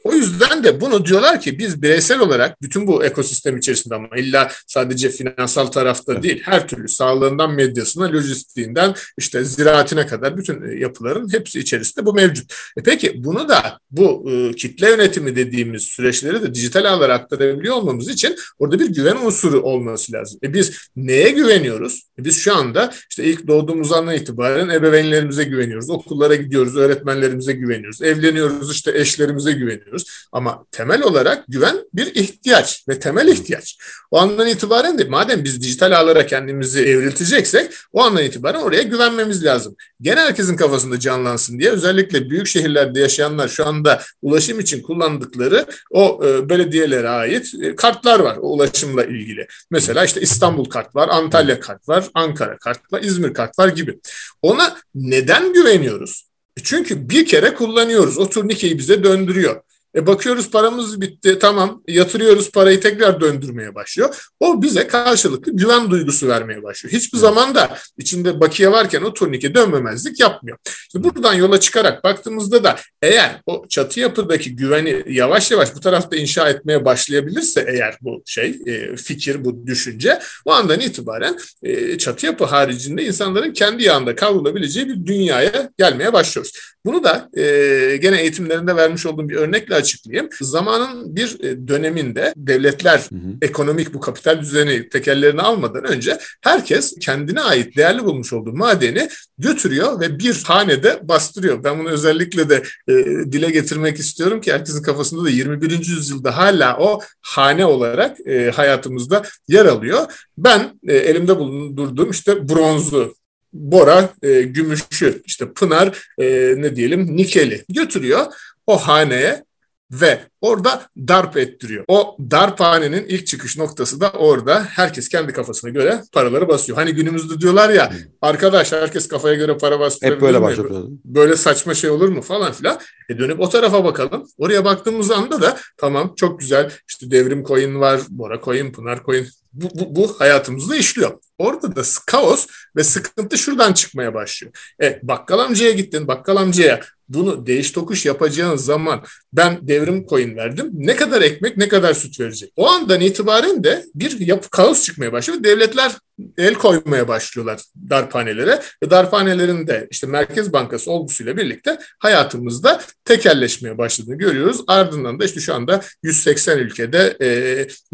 [0.04, 4.52] O yüzden de bunu diyorlar ki biz bireysel olarak bütün bu ekosistem içerisinde ama illa
[4.68, 11.34] sadece finansal tarafta değil her türlü sağlığından medyasına lojistiğinden işte ziraatine kadar bütün e, yapıların
[11.34, 12.54] hepsi içerisinde bu mevcut.
[12.78, 18.10] E peki bunu da bu e, kitle yönetimi dediğimiz süreçleri de dijital ağlara aktarabiliyor olmamız
[18.10, 20.40] için orada bir güven unsuru olması lazım.
[20.44, 22.08] E biz neye güveniyoruz?
[22.20, 28.02] E biz şu anda işte ilk doğduğumuz andan itibaren ebeveynlerimize güveniyoruz, okullara gidiyoruz, öğretmenlerimize güveniyoruz,
[28.02, 30.28] evleniyoruz işte eşlerimize güveniyoruz.
[30.32, 33.78] Ama temel olarak güven bir ihtiyaç ve temel ihtiyaç.
[34.12, 39.46] O andan itibaren de madem biz dijital ağlara kendimizi evrilteceksek o andan itibaren oraya güvenmemiz
[39.46, 39.76] lazım.
[40.02, 46.22] Gene herkesin kafasında canlansın diye özellikle büyük şehirlerde yaşayanlar şu anda ulaşım için kullandıkları o
[46.26, 49.48] e, belediyelere ait e, kartlar var o ulaşımla ilgili.
[49.72, 54.00] Mesela işte İstanbul kart var, Antalya kart var, Ankara kart var, İzmir kart var gibi.
[54.42, 56.28] Ona neden güveniyoruz?
[56.58, 58.18] E çünkü bir kere kullanıyoruz.
[58.18, 59.62] O turnikeyi bize döndürüyor.
[59.98, 64.30] E bakıyoruz paramız bitti tamam yatırıyoruz parayı tekrar döndürmeye başlıyor.
[64.40, 66.94] O bize karşılıklı güven duygusu vermeye başlıyor.
[66.94, 70.58] Hiçbir zaman da içinde bakiye varken o turnike dönmemezlik yapmıyor.
[70.66, 76.16] İşte buradan yola çıkarak baktığımızda da eğer o çatı yapıdaki güveni yavaş yavaş bu tarafta
[76.16, 82.26] inşa etmeye başlayabilirse eğer bu şey e, fikir bu düşünce o andan itibaren e, çatı
[82.26, 86.54] yapı haricinde insanların kendi yağında kavrulabileceği bir dünyaya gelmeye başlıyoruz.
[86.86, 90.30] Bunu da e, gene eğitimlerinde vermiş olduğum bir örnekle açıklayayım.
[90.42, 93.34] Zamanın bir e, döneminde devletler hı hı.
[93.42, 100.00] ekonomik bu kapital düzeni tekerlerini almadan önce herkes kendine ait değerli bulmuş olduğu madeni götürüyor
[100.00, 101.64] ve bir hanede bastırıyor.
[101.64, 102.94] Ben bunu özellikle de e,
[103.32, 105.72] dile getirmek istiyorum ki herkesin kafasında da 21.
[105.72, 110.06] yüzyılda hala o hane olarak e, hayatımızda yer alıyor.
[110.38, 113.18] Ben e, elimde bulundurduğum işte bronzu
[113.54, 118.26] Bora e, gümüşü, işte Pınar e, ne diyelim nikeli götürüyor
[118.68, 119.44] o haneye
[119.92, 121.86] ve orada darp ettiriyor.
[121.88, 124.64] O darphanenin ilk çıkış noktası da orada.
[124.64, 126.78] Herkes kendi kafasına göre paraları basıyor.
[126.78, 130.84] Hani günümüzde diyorlar ya arkadaş herkes kafaya göre para bastırabilir Hep böyle başladı.
[131.06, 132.80] Böyle saçma şey olur mu falan filan.
[133.10, 134.28] E dönüp o tarafa bakalım.
[134.38, 139.28] Oraya baktığımız anda da tamam çok güzel işte devrim coin var, Bora coin, Pınar coin
[139.54, 141.20] bu, bu, bu hayatımızda işliyor.
[141.38, 144.54] Orada da kaos ve sıkıntı şuradan çıkmaya başlıyor.
[144.82, 149.04] E, bakkal amcaya gittin, bakkal amcaya bunu değiş tokuş yapacağın zaman
[149.34, 150.72] ben devrim coin verdim.
[150.74, 152.54] Ne kadar ekmek, ne kadar süt verecek?
[152.56, 155.44] O andan itibaren de bir yapı kaos çıkmaya başlıyor.
[155.44, 155.92] Devletler
[156.38, 164.16] el koymaya başlıyorlar darphanelere ve darphanelerin de işte Merkez Bankası olgusuyla birlikte hayatımızda tekelleşmeye başladığını
[164.16, 164.64] görüyoruz.
[164.68, 167.28] Ardından da işte şu anda 180 ülkede e,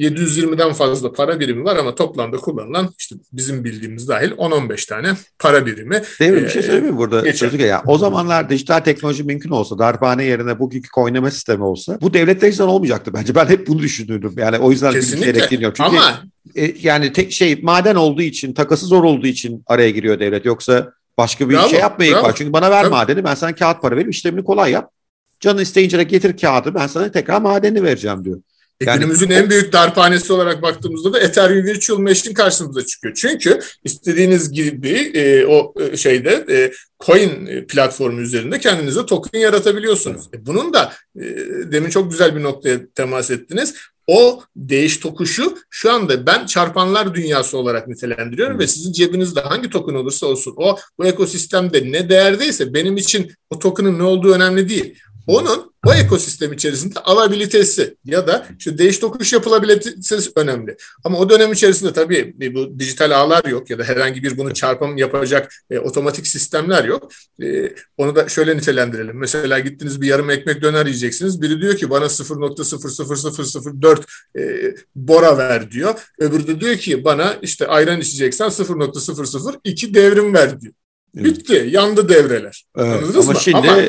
[0.04, 5.66] 720'den fazla para birimi var ama toplamda kullanılan işte bizim bildiğimiz dahil 10-15 tane para
[5.66, 5.84] birimi.
[5.84, 6.02] Mi?
[6.20, 7.34] Bir şey e, söyleyeyim mi burada?
[7.34, 7.84] Çocuk ya.
[7.86, 10.90] O zamanlar dijital teknoloji mümkün olsa, darphane yerine bugünkü
[11.24, 13.36] coinleme sistemi olsa bu devletler yüzünden olmayacaktı bence.
[13.36, 14.34] Ben hep bunu düşünürdüm.
[14.38, 15.50] Yani o yüzden Kesinlikle.
[15.50, 16.24] Çünkü Ama
[16.56, 20.46] e, yani tek şey maden olduğu için, takası zor olduğu için araya giriyor devlet.
[20.46, 22.36] Yoksa başka bir bravo, şey yapmaya var.
[22.36, 22.92] Çünkü bana ver Tabii.
[22.92, 24.92] madeni, ben sana kağıt para vereyim, işlemini kolay yap.
[25.40, 28.42] Canın isteyince de getir kağıdı, ben sana tekrar madenini vereceğim diyor.
[28.82, 33.14] E, yani, günümüzün en büyük darphanesi olarak baktığımızda da Ethereum Virtual Machine karşımıza çıkıyor.
[33.14, 36.72] Çünkü istediğiniz gibi e, o e, şeyde e,
[37.06, 40.30] coin platformu üzerinde kendinize token yaratabiliyorsunuz.
[40.34, 41.22] E, bunun da e,
[41.72, 43.76] demin çok güzel bir noktaya temas ettiniz.
[44.08, 49.94] O değiş tokuşu şu anda ben çarpanlar dünyası olarak nitelendiriyorum ve sizin cebinizde hangi token
[49.94, 55.00] olursa olsun o bu ekosistemde ne değerdeyse benim için o token'ın ne olduğu önemli değil.
[55.28, 60.78] Onun o ekosistem içerisinde alabilitesi ya da şu değiş tokuş yapılabilitesi önemli.
[61.04, 64.98] Ama o dönem içerisinde tabii bu dijital ağlar yok ya da herhangi bir bunu çarpım
[64.98, 67.12] yapacak e, otomatik sistemler yok.
[67.44, 69.18] E, onu da şöyle nitelendirelim.
[69.18, 71.42] Mesela gittiniz bir yarım ekmek döner yiyeceksiniz.
[71.42, 74.04] Biri diyor ki bana 0.00004
[74.38, 75.94] e, bora ver diyor.
[76.20, 80.74] Öbürü de diyor ki bana işte ayran içeceksen 0.002 devrim ver diyor.
[81.16, 81.68] Bitti.
[81.72, 82.66] Yandı devreler.
[82.78, 83.40] Evet, ama mı?
[83.40, 83.82] şimdi ama,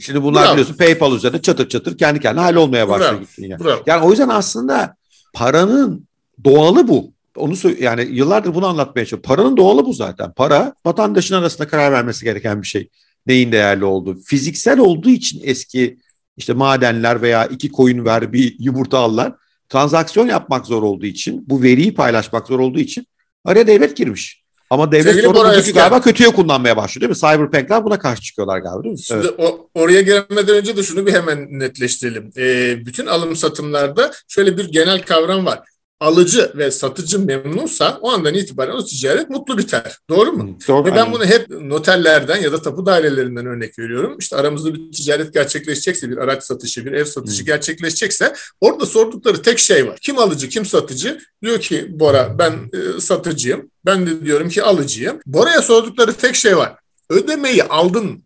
[0.00, 0.52] Şimdi bunlar Bravo.
[0.52, 3.20] biliyorsun PayPal üzerinde çatır çatır kendi kendine hallolmaya başlıyor.
[3.38, 3.62] Yani.
[3.86, 4.96] yani o yüzden aslında
[5.34, 6.08] paranın
[6.44, 7.12] doğalı bu.
[7.36, 9.22] Onu yani yıllardır bunu anlatmaya çalışıyorum.
[9.22, 10.32] Paranın doğalı bu zaten.
[10.32, 12.88] Para vatandaşın arasında karar vermesi gereken bir şey.
[13.26, 14.18] Neyin değerli olduğu.
[14.20, 15.98] Fiziksel olduğu için eski
[16.36, 19.32] işte madenler veya iki koyun ver bir yumurta allar.
[19.68, 23.06] Transaksiyon yapmak zor olduğu için, bu veriyi paylaşmak zor olduğu için
[23.44, 24.45] araya devlet girmiş.
[24.70, 27.16] Ama devlet Sevgili sonra galiba kötüye kullanmaya başlıyor değil mi?
[27.16, 29.02] Cyberpunk'lar buna karşı çıkıyorlar galiba değil mi?
[29.02, 29.34] Şimdi evet.
[29.38, 32.32] o, oraya gelmeden önce de şunu bir hemen netleştirelim.
[32.36, 35.60] Ee, bütün alım satımlarda şöyle bir genel kavram var
[36.00, 39.98] alıcı ve satıcı memnunsa o andan itibaren o ticaret mutlu biter.
[40.10, 40.58] Doğru mu?
[40.68, 44.16] Doğru, ve ben bunu hep noterlerden ya da tapu dairelerinden örnek veriyorum.
[44.18, 47.46] İşte aramızda bir ticaret gerçekleşecekse, bir araç satışı, bir ev satışı hmm.
[47.46, 49.98] gerçekleşecekse orada sordukları tek şey var.
[50.02, 51.18] Kim alıcı, kim satıcı?
[51.42, 53.70] Diyor ki Bora ben e, satıcıyım.
[53.86, 55.20] Ben de diyorum ki alıcıyım.
[55.26, 56.76] Bora'ya sordukları tek şey var.
[57.10, 58.18] Ödemeyi aldın mı?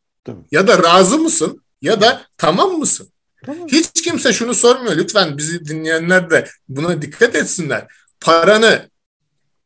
[0.50, 1.62] Ya da razı mısın?
[1.82, 3.08] Ya da tamam mısın?
[3.68, 4.96] Hiç kimse şunu sormuyor.
[4.96, 7.86] Lütfen bizi dinleyenler de buna dikkat etsinler.
[8.20, 8.88] Paranı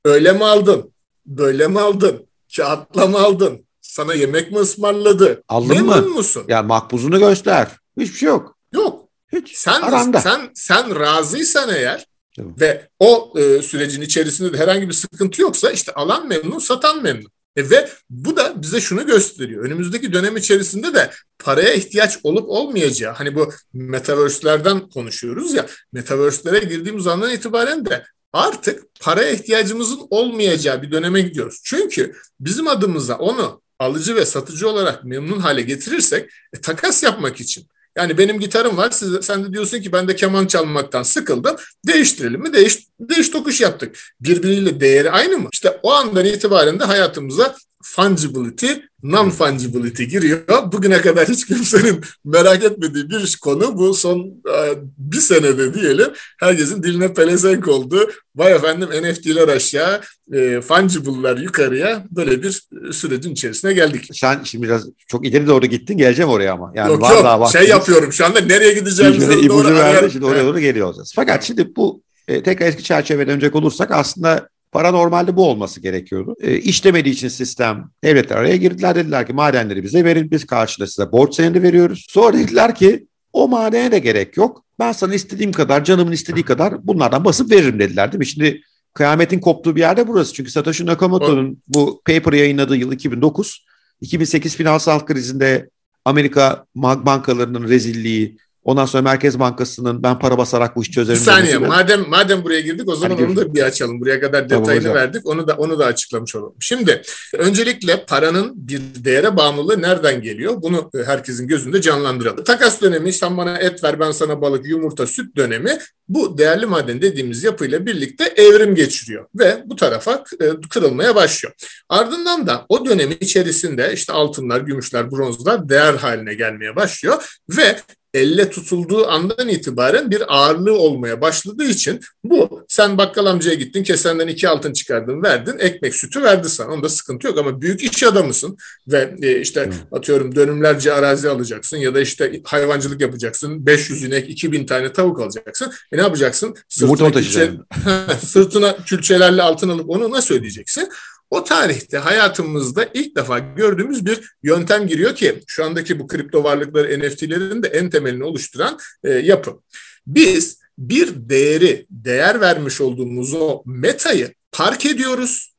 [0.04, 0.92] öyle mi aldın?
[1.26, 2.26] Böyle mi aldın?
[2.56, 3.66] Kağıtla mı aldın?
[3.80, 5.42] Sana yemek mi ısmarladı?
[5.48, 6.14] Aldın Memnun mı?
[6.14, 6.44] musun?
[6.48, 7.68] Ya makbuzunu göster.
[8.00, 8.56] Hiçbir şey yok.
[8.72, 9.08] Yok.
[9.32, 9.56] Hiç.
[9.56, 10.20] Sen Aranda.
[10.20, 12.06] sen sen razıysan eğer
[12.36, 12.54] Tamam.
[12.60, 17.30] Ve o e, sürecin içerisinde de herhangi bir sıkıntı yoksa işte alan memnun, satan memnun.
[17.56, 19.64] E ve bu da bize şunu gösteriyor.
[19.64, 27.06] Önümüzdeki dönem içerisinde de paraya ihtiyaç olup olmayacağı, hani bu metaverse'lerden konuşuyoruz ya, metaverse'lere girdiğimiz
[27.06, 31.60] andan itibaren de artık paraya ihtiyacımızın olmayacağı bir döneme gidiyoruz.
[31.64, 37.66] Çünkü bizim adımıza onu alıcı ve satıcı olarak memnun hale getirirsek e, takas yapmak için
[37.96, 38.90] Yani benim gitarım var.
[38.90, 41.56] Siz, sen de diyorsun ki ben de keman çalmaktan sıkıldım.
[41.86, 42.52] Değiştirelim mi?
[42.52, 43.96] Değiş, değiş tokuş yaptık.
[44.20, 45.48] Birbiriyle değeri aynı mı?
[45.52, 48.72] İşte o andan itibaren de hayatımıza fungibility,
[49.04, 50.72] non-fungibility giriyor.
[50.72, 56.08] Bugüne kadar hiç kimsenin merak etmediği bir konu bu son e, bir senede diyelim
[56.40, 58.10] herkesin diline pelesenk oldu.
[58.36, 60.00] Vay efendim NFT'ler aşağı,
[60.32, 64.08] e, fungible'lar yukarıya böyle bir sürecin içerisine geldik.
[64.12, 66.72] Sen şimdi biraz çok ileri doğru gittin geleceğim oraya ama.
[66.74, 70.44] Yani yok var yok daha şey yapıyorum şu anda nereye gideceğimizi doğru verdi, şimdi oraya
[70.44, 71.12] doğru geliyor olacağız.
[71.16, 76.36] Fakat şimdi bu e, tekrar eski çerçeveden dönecek olursak aslında Para normalde bu olması gerekiyordu.
[76.40, 81.12] E, işlemediği için sistem devletler araya girdiler dediler ki madenleri bize verin biz karşılığı size
[81.12, 82.06] borç senedi veriyoruz.
[82.08, 84.64] Sonra dediler ki o madene de gerek yok.
[84.78, 88.26] Ben sana istediğim kadar canımın istediği kadar bunlardan basıp veririm dediler değil mi?
[88.26, 88.60] Şimdi
[88.94, 90.34] kıyametin koptuğu bir yerde burası.
[90.34, 93.66] Çünkü Satoshi Nakamoto'nun bu paper yayınladığı yıl 2009.
[94.00, 95.70] 2008 finansal krizinde
[96.04, 101.20] Amerika bankalarının rezilliği, Ondan sonra Merkez Bankası'nın ben para basarak bu işi çözerim.
[101.20, 104.00] Bir saniye madem madem buraya girdik o zaman hani onu da bir açalım.
[104.00, 105.26] Buraya kadar detayını tamam, verdik.
[105.26, 106.54] Onu da onu da açıklamış olalım.
[106.60, 107.02] Şimdi
[107.34, 110.62] öncelikle paranın bir değere bağımlılığı nereden geliyor?
[110.62, 112.44] Bunu e, herkesin gözünde canlandıralım.
[112.44, 117.02] Takas dönemi sen bana et ver ben sana balık, yumurta, süt dönemi bu değerli maden
[117.02, 121.54] dediğimiz yapıyla birlikte evrim geçiriyor ve bu tarafa e, kırılmaya başlıyor.
[121.88, 127.76] Ardından da o dönemi içerisinde işte altınlar, gümüşler, bronzlar değer haline gelmeye başlıyor ve
[128.14, 134.28] elle tutulduğu andan itibaren bir ağırlığı olmaya başladığı için bu sen bakkal amcaya gittin kesenden
[134.28, 136.72] iki altın çıkardın verdin ekmek sütü verdi sana.
[136.72, 138.56] Onda sıkıntı yok ama büyük iş adamısın
[138.88, 144.66] ve e, işte atıyorum dönümlerce arazi alacaksın ya da işte hayvancılık yapacaksın 500 inek 2000
[144.66, 145.72] tane tavuk alacaksın.
[145.92, 146.54] E ne yapacaksın?
[146.68, 147.50] Sırtına, külçe,
[148.26, 150.88] sırtına külçelerle altın alıp onu nasıl ödeyeceksin
[151.34, 157.00] o tarihte hayatımızda ilk defa gördüğümüz bir yöntem giriyor ki şu andaki bu kripto varlıkları
[157.00, 159.60] NFT'lerin de en temelini oluşturan e, yapı.
[160.06, 165.54] Biz bir değeri, değer vermiş olduğumuz o metayı park ediyoruz,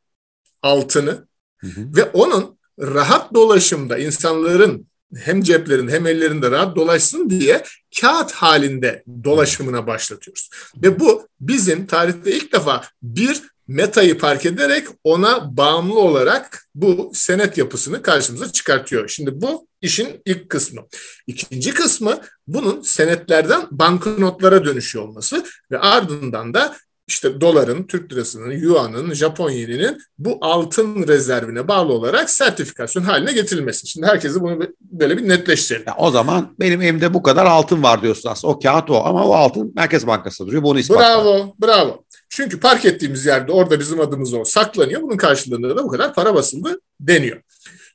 [0.62, 1.96] altını hı hı.
[1.96, 7.64] ve onun rahat dolaşımda insanların hem ceplerin hem ellerinde rahat dolaşsın diye
[8.02, 10.50] kağıt halinde dolaşımına başlatıyoruz.
[10.76, 17.58] Ve bu bizim tarihte ilk defa bir metayı park ederek ona bağımlı olarak bu senet
[17.58, 19.08] yapısını karşımıza çıkartıyor.
[19.08, 20.82] Şimdi bu işin ilk kısmı.
[21.28, 26.76] İkinci kısmı bunun senetlerden banknotlara dönüşüyor olması ve ardından da
[27.08, 33.88] işte doların, Türk lirasının, yuanın, Japon yeninin bu altın rezervine bağlı olarak sertifikasyon haline getirilmesi.
[33.88, 35.84] Şimdi herkese bunu böyle bir netleştirelim.
[35.88, 38.54] Ya o zaman benim elimde bu kadar altın var diyorsun aslında.
[38.54, 40.64] O kağıt o ama o altın Merkez Bankası'nda duruyor.
[40.64, 41.06] Bunu ispatlar.
[41.06, 42.04] Bravo, bravo.
[42.36, 45.02] Çünkü park ettiğimiz yerde orada bizim adımız o saklanıyor.
[45.02, 47.42] Bunun karşılığında da bu kadar para basıldı deniyor.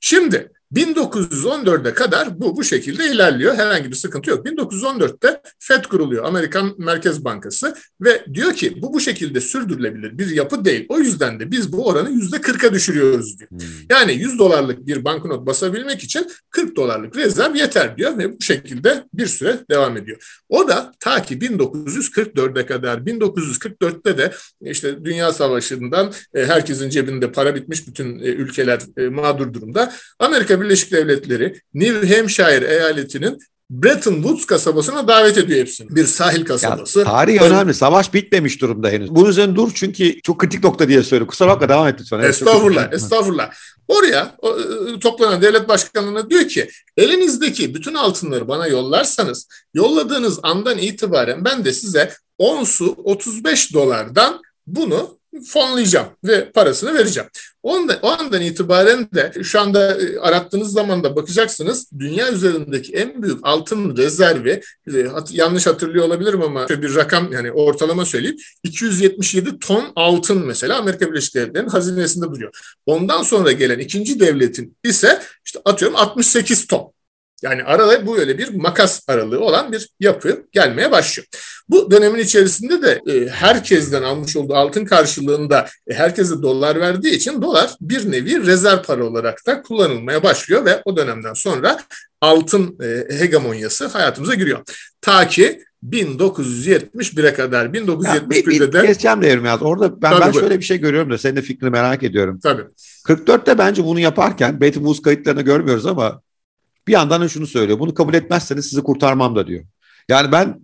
[0.01, 3.55] Şimdi 1914'e kadar bu bu şekilde ilerliyor.
[3.55, 4.47] Herhangi bir sıkıntı yok.
[4.47, 6.25] 1914'te FED kuruluyor.
[6.25, 10.87] Amerikan Merkez Bankası ve diyor ki bu bu şekilde sürdürülebilir bir yapı değil.
[10.89, 13.51] O yüzden de biz bu oranı yüzde 40'a düşürüyoruz diyor.
[13.51, 13.59] Hmm.
[13.91, 19.05] Yani 100 dolarlık bir banknot basabilmek için 40 dolarlık rezerv yeter diyor ve bu şekilde
[19.15, 20.43] bir süre devam ediyor.
[20.49, 27.55] O da ta ki 1944'e kadar 1944'te de işte Dünya Savaşı'ndan e, herkesin cebinde para
[27.55, 29.93] bitmiş bütün e, ülkeler e, mağdur durumda.
[30.19, 33.39] Amerika Birleşik Devletleri New Hampshire eyaletinin
[33.71, 35.97] Bretton Woods kasabasına davet ediyor hepsini.
[35.97, 36.99] Bir sahil kasabası.
[36.99, 37.55] Ya, tarih önemli.
[37.55, 37.75] önemli.
[37.75, 39.11] Savaş bitmemiş durumda henüz.
[39.11, 41.27] Bunun üzerine dur çünkü çok kritik nokta diye söylüyorum.
[41.27, 42.19] Kusura bakma devam et lütfen.
[42.19, 43.51] Evet, estağfurullah, estağfurullah.
[43.89, 50.79] Oraya o, e, toplanan devlet başkanlığına diyor ki elinizdeki bütün altınları bana yollarsanız yolladığınız andan
[50.79, 57.29] itibaren ben de size onsu 35 dolardan bunu fonlayacağım ve parasını vereceğim.
[57.63, 63.23] Onda, o andan itibaren de şu anda e, arattığınız zaman da bakacaksınız dünya üzerindeki en
[63.23, 64.61] büyük altın rezervi
[64.95, 71.11] e, yanlış hatırlıyor olabilirim ama bir rakam yani ortalama söyleyeyim 277 ton altın mesela Amerika
[71.11, 72.77] Birleşik Devletleri'nin hazinesinde duruyor.
[72.87, 76.93] Ondan sonra gelen ikinci devletin ise işte atıyorum 68 ton.
[77.43, 81.27] Yani arada bu öyle bir makas aralığı olan bir yapı gelmeye başlıyor.
[81.69, 87.43] Bu dönemin içerisinde de e, herkesten almış olduğu altın karşılığında e, herkese dolar verdiği için
[87.43, 91.79] dolar bir nevi rezerv para olarak da kullanılmaya başlıyor ve o dönemden sonra
[92.21, 94.59] altın e, hegemonyası hayatımıza giriyor.
[95.01, 99.63] Ta ki 1971'e kadar 1971'de de keseceğim devrim yaz.
[99.63, 102.41] Orada ben, ben şöyle bir şey görüyorum da senin de fikrini merak ediyorum.
[102.43, 102.63] Tabii.
[103.07, 106.23] 44'te bence bunu yaparken Betty Woods kayıtlarını görmüyoruz ama
[106.89, 107.79] bir yandan da şunu söylüyor.
[107.79, 109.65] Bunu kabul etmezseniz sizi kurtarmam da diyor.
[110.09, 110.61] Yani ben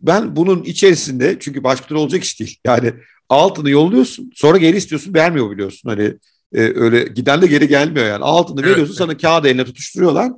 [0.00, 2.58] ben bunun içerisinde çünkü başka türlü olacak iş değil.
[2.66, 2.92] Yani
[3.28, 5.88] altını yolluyorsun sonra geri istiyorsun vermiyor biliyorsun.
[5.88, 6.14] Hani
[6.54, 8.24] e, öyle giden de geri gelmiyor yani.
[8.24, 8.96] Altını veriyorsun evet.
[8.96, 10.32] sana kağıdı eline tutuşturuyorlar.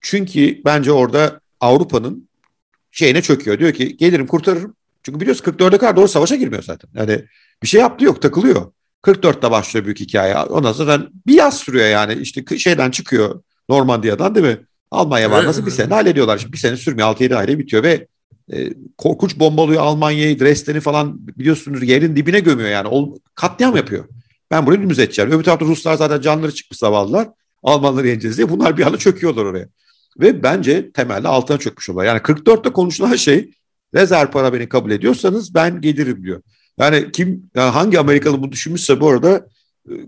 [0.00, 2.28] Çünkü bence orada Avrupa'nın
[2.90, 3.58] şeyine çöküyor.
[3.58, 4.76] Diyor ki gelirim kurtarırım.
[5.02, 6.90] Çünkü biliyorsun 44'e kadar doğru savaşa girmiyor zaten.
[6.94, 7.24] Yani
[7.62, 8.72] bir şey yaptı yok takılıyor.
[9.02, 10.36] 44'te başlıyor büyük hikaye.
[10.36, 12.14] Ondan sonra bir yaz sürüyor yani.
[12.14, 14.66] işte şeyden çıkıyor Normandiya'dan değil mi?
[14.90, 16.38] Almanya var nasıl bir sene hallediyorlar.
[16.38, 18.06] Şimdi bir sene sürmüyor 6-7 ayda bitiyor ve
[18.52, 22.88] e, korkunç bombalıyor Almanya'yı, Dresden'i falan biliyorsunuz yerin dibine gömüyor yani.
[22.90, 24.04] O, katliam yapıyor.
[24.50, 25.30] Ben burayı dümdüz edeceğim.
[25.30, 27.28] Öbür tarafta Ruslar zaten canları çıkmış zavallılar.
[27.62, 28.50] Almanları yeneceğiz diye.
[28.50, 29.68] Bunlar bir anda çöküyorlar oraya.
[30.20, 32.06] Ve bence temelde altına çökmüş olay.
[32.06, 33.50] Yani 44'te konuşulan şey
[33.94, 36.42] rezerv para beni kabul ediyorsanız ben gelirim diyor.
[36.78, 39.46] Yani kim yani hangi Amerikalı bunu düşünmüşse bu arada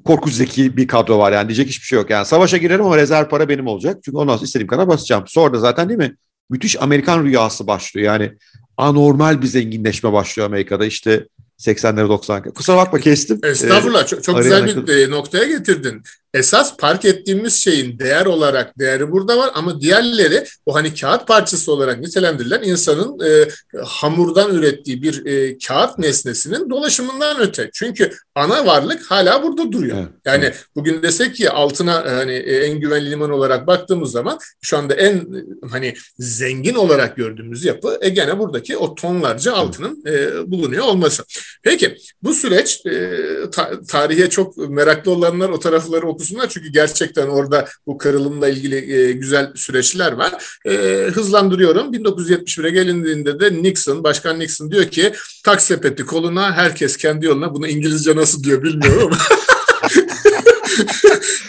[0.04, 2.10] korkunç zeki bir kadro var yani diyecek hiçbir şey yok.
[2.10, 3.98] Yani savaşa girerim ama rezerv para benim olacak.
[4.04, 5.24] Çünkü ondan sonra istediğim kadar basacağım.
[5.26, 6.16] Sonra da zaten değil mi?
[6.50, 8.06] Müthiş Amerikan rüyası başlıyor.
[8.06, 8.32] Yani
[8.76, 10.86] anormal bir zenginleşme başlıyor Amerika'da.
[10.86, 11.26] İşte
[11.58, 12.52] 80'lere 90'lara.
[12.52, 13.40] Kusura bakma kestim.
[13.44, 14.04] Estağfurullah.
[14.04, 16.02] Ee, çok, çok güzel bir e, noktaya getirdin.
[16.34, 21.72] Esas park ettiğimiz şeyin değer olarak değeri burada var ama diğerleri o hani kağıt parçası
[21.72, 23.48] olarak nitelendirilen insanın e,
[23.84, 27.70] hamurdan ürettiği bir e, kağıt nesnesinin dolaşımından öte.
[27.72, 29.96] Çünkü ana varlık hala burada duruyor.
[29.98, 30.64] Evet, yani evet.
[30.74, 34.94] bugün desek ki altına e, hani e, en güvenli liman olarak baktığımız zaman şu anda
[34.94, 35.26] en
[35.70, 41.24] hani zengin olarak gördüğümüz yapı e, gene buradaki o tonlarca altının e, bulunuyor olması.
[41.62, 43.20] Peki bu süreç e,
[43.52, 49.12] ta, tarihe çok meraklı olanlar o tarafları okusunlar çünkü gerçekten orada bu kırılımla ilgili e,
[49.12, 50.58] güzel süreçler var.
[50.66, 50.72] E,
[51.14, 51.92] hızlandırıyorum.
[51.92, 55.12] 1971'e gelindiğinde de Nixon, Başkan Nixon diyor ki
[55.44, 57.54] tak sepeti koluna herkes kendi yoluna.
[57.54, 59.18] Bunu İngilizce nasıl diyor bilmiyorum ama.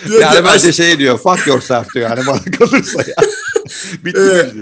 [0.21, 3.15] yani bence şey diyor fuck yourself diyor yani bana kalırsa ya.
[4.05, 4.53] Bitti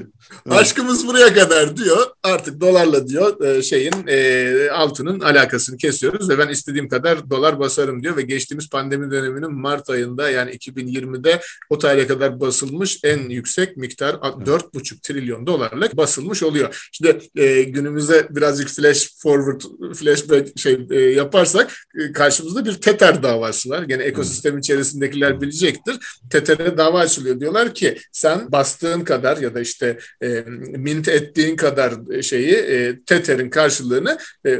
[0.45, 0.57] evet.
[0.57, 2.07] Aşkımız buraya kadar diyor.
[2.23, 8.03] Artık dolarla diyor e, şeyin e, altının alakasını kesiyoruz ve ben istediğim kadar dolar basarım
[8.03, 13.77] diyor ve geçtiğimiz pandemi döneminin Mart ayında yani 2020'de o tarihe kadar basılmış en yüksek
[13.77, 16.89] miktar 4,5 trilyon dolarlık basılmış oluyor.
[16.91, 19.61] Şimdi e, günümüze birazcık flash forward,
[19.95, 21.71] flashback şey e, yaparsak
[22.13, 23.83] karşımızda bir Tether davası var.
[23.83, 25.97] Gene ekosistem içerisindekiler bilecektir.
[26.29, 27.39] Tether'e dava açılıyor.
[27.39, 30.43] Diyorlar ki sen bastığın kadar ya da işte e,
[30.77, 34.59] mint ettiğin kadar şeyi e, Tether'in karşılığını e,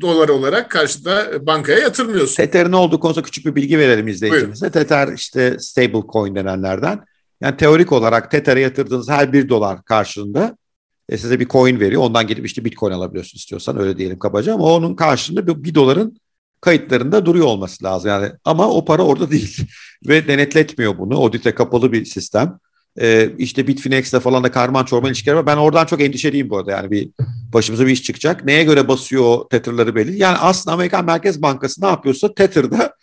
[0.00, 2.36] dolar olarak karşıda bankaya yatırmıyorsun.
[2.36, 4.70] Tether'in olduğu konusunda küçük bir bilgi verelim izleyicimize.
[4.70, 7.00] Tether işte stable coin denenlerden.
[7.40, 10.56] Yani teorik olarak Tether'e yatırdığınız her bir dolar karşılığında
[11.08, 12.02] e, size bir coin veriyor.
[12.02, 16.16] Ondan gelip işte bitcoin alabiliyorsun istiyorsan öyle diyelim kabaca ama onun karşılığında bir, bir doların
[16.60, 18.08] kayıtlarında duruyor olması lazım.
[18.08, 19.56] Yani ama o para orada değil
[20.08, 21.18] ve denetletmiyor bunu.
[21.18, 22.58] Audite kapalı bir sistem.
[23.00, 25.46] Ee, işte Bitfinex'le falan da karman çorman ilişkiler var.
[25.46, 26.70] Ben oradan çok endişeliyim bu arada.
[26.70, 27.10] Yani bir
[27.52, 28.44] başımıza bir iş çıkacak.
[28.44, 30.18] Neye göre basıyor o Tether'ları belli.
[30.18, 32.94] Yani aslında Amerikan Merkez Bankası ne yapıyorsa Tether'da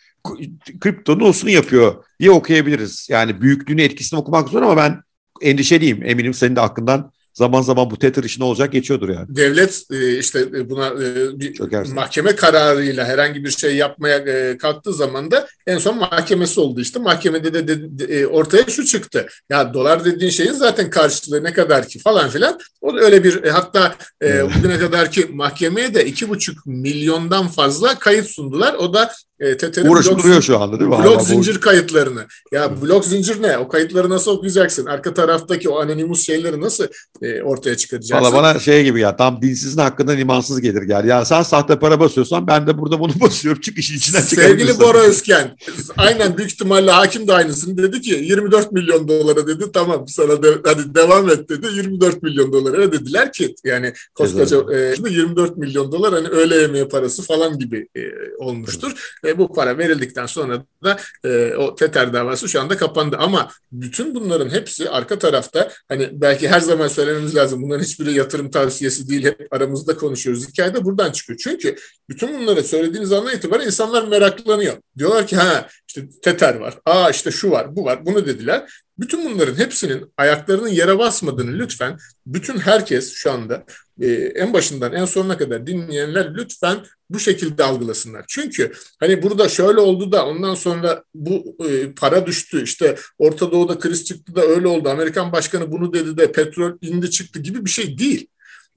[0.79, 3.07] kriptonun olsun yapıyor diye okuyabiliriz.
[3.09, 5.01] Yani büyüklüğünü etkisini okumak zor ama ben
[5.41, 6.03] endişeliyim.
[6.03, 9.35] Eminim senin de aklından zaman zaman bu Tether işi ne olacak geçiyordur yani.
[9.35, 11.95] Devlet e, işte e, buna e, bir Çökersin.
[11.95, 16.99] mahkeme kararıyla herhangi bir şey yapmaya kalktığı zaman da en son mahkemesi oldu işte.
[16.99, 19.27] Mahkemede de, de, de ortaya şu çıktı.
[19.49, 22.59] Ya dolar dediğin şeyin zaten karşılığı ne kadar ki falan filan.
[22.81, 28.27] O da öyle bir hatta bugüne kadar ki mahkemeye de iki buçuk milyondan fazla kayıt
[28.27, 28.73] sundular.
[28.73, 30.97] O da e, TT'nin blok, duruyor şu anda değil mi?
[31.03, 31.59] Blok zincir bu...
[31.59, 32.25] kayıtlarını.
[32.51, 33.57] Ya blok zincir ne?
[33.57, 34.85] O kayıtları nasıl okuyacaksın?
[34.85, 36.87] Arka taraftaki o anonimus şeyleri nasıl
[37.21, 38.25] e, ortaya çıkaracaksın?
[38.25, 41.05] Valla bana şey gibi ya tam dinsizin hakkında imansız gelir gel.
[41.05, 43.61] Ya sen sahte para basıyorsan ben de burada bunu basıyorum.
[43.61, 45.55] Çık işin içinden Sevgili Bora Özken
[45.97, 50.47] aynen büyük ihtimalle hakim de aynısını dedi ki 24 milyon dolara dedi tamam sana de,
[50.65, 56.13] hadi devam et dedi 24 milyon dolara dediler ki yani koskoca e, 24 milyon dolar
[56.13, 58.01] hani öğle yemeği parası falan gibi e,
[58.37, 58.91] olmuştur.
[59.23, 59.28] Evet.
[59.29, 63.17] E, bu para verildikten sonra da e, o Tether davası şu anda kapandı.
[63.19, 67.61] Ama bütün bunların hepsi arka tarafta hani belki her zaman söylememiz lazım.
[67.63, 69.25] Bunların hiçbiri yatırım tavsiyesi değil.
[69.25, 70.47] Hep aramızda konuşuyoruz.
[70.49, 71.39] Hikaye de buradan çıkıyor.
[71.43, 71.75] Çünkü
[72.09, 74.73] bütün bunları söylediğiniz andan itibaren insanlar meraklanıyor.
[74.97, 76.79] Diyorlar ki ha işte Tether var.
[76.85, 78.05] Aa işte şu var, bu var.
[78.05, 78.69] Bunu dediler.
[78.99, 83.63] Bütün bunların hepsinin ayaklarının yere basmadığını lütfen bütün herkes şu anda
[84.01, 86.77] e, en başından en sonuna kadar dinleyenler lütfen
[87.09, 88.25] bu şekilde algılasınlar.
[88.27, 93.79] Çünkü hani burada şöyle oldu da ondan sonra bu e, para düştü işte Orta Doğu'da
[93.79, 94.89] kriz çıktı da öyle oldu.
[94.89, 98.27] Amerikan başkanı bunu dedi de petrol indi çıktı gibi bir şey değil.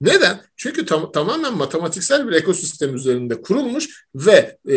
[0.03, 0.41] Neden?
[0.57, 4.77] Çünkü tam, tamamen matematiksel bir ekosistem üzerinde kurulmuş ve e,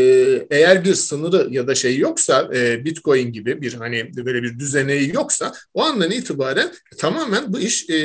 [0.50, 5.14] eğer bir sınırı ya da şey yoksa e, Bitcoin gibi bir hani böyle bir düzeneği
[5.14, 7.96] yoksa o andan itibaren tamamen bu iş e,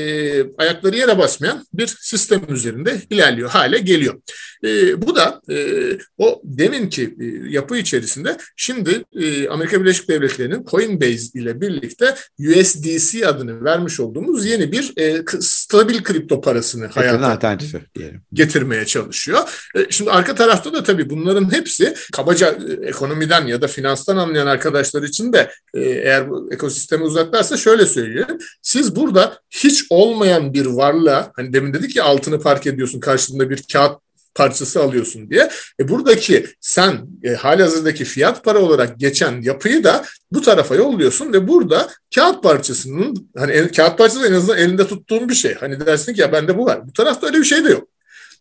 [0.59, 4.21] ayakları yere basmayan bir sistem üzerinde ilerliyor hale geliyor.
[4.65, 5.57] E, bu da e,
[6.19, 13.65] o deminki e, yapı içerisinde şimdi e, Amerika Birleşik Devletleri'nin Coinbase ile birlikte USDC adını
[13.65, 16.89] vermiş olduğumuz yeni bir e, stabil kripto parasını
[17.19, 18.23] hayata alternatifi diyelim.
[18.33, 19.69] getirmeye çalışıyor.
[19.75, 24.47] E, şimdi arka tarafta da tabii bunların hepsi kabaca e, ekonomiden ya da finanstan anlayan
[24.47, 28.39] arkadaşlar için de e, eğer bu ekosistemi uzaklarsa şöyle söyleyeyim.
[28.63, 33.65] Siz burada hiç olmayan bir varlığa hani demin dedik ya altını park ediyorsun karşında bir
[33.73, 34.01] kağıt
[34.35, 35.51] parçası alıyorsun diye.
[35.81, 41.49] E buradaki sen e, halihazırdaki fiyat para olarak geçen yapıyı da bu tarafa yolluyorsun ve
[41.49, 45.55] burada kağıt parçasının hani el, kağıt parçası en azından elinde tuttuğun bir şey.
[45.55, 46.89] Hani dersin ki ya bende bu var.
[46.89, 47.89] Bu tarafta öyle bir şey de yok.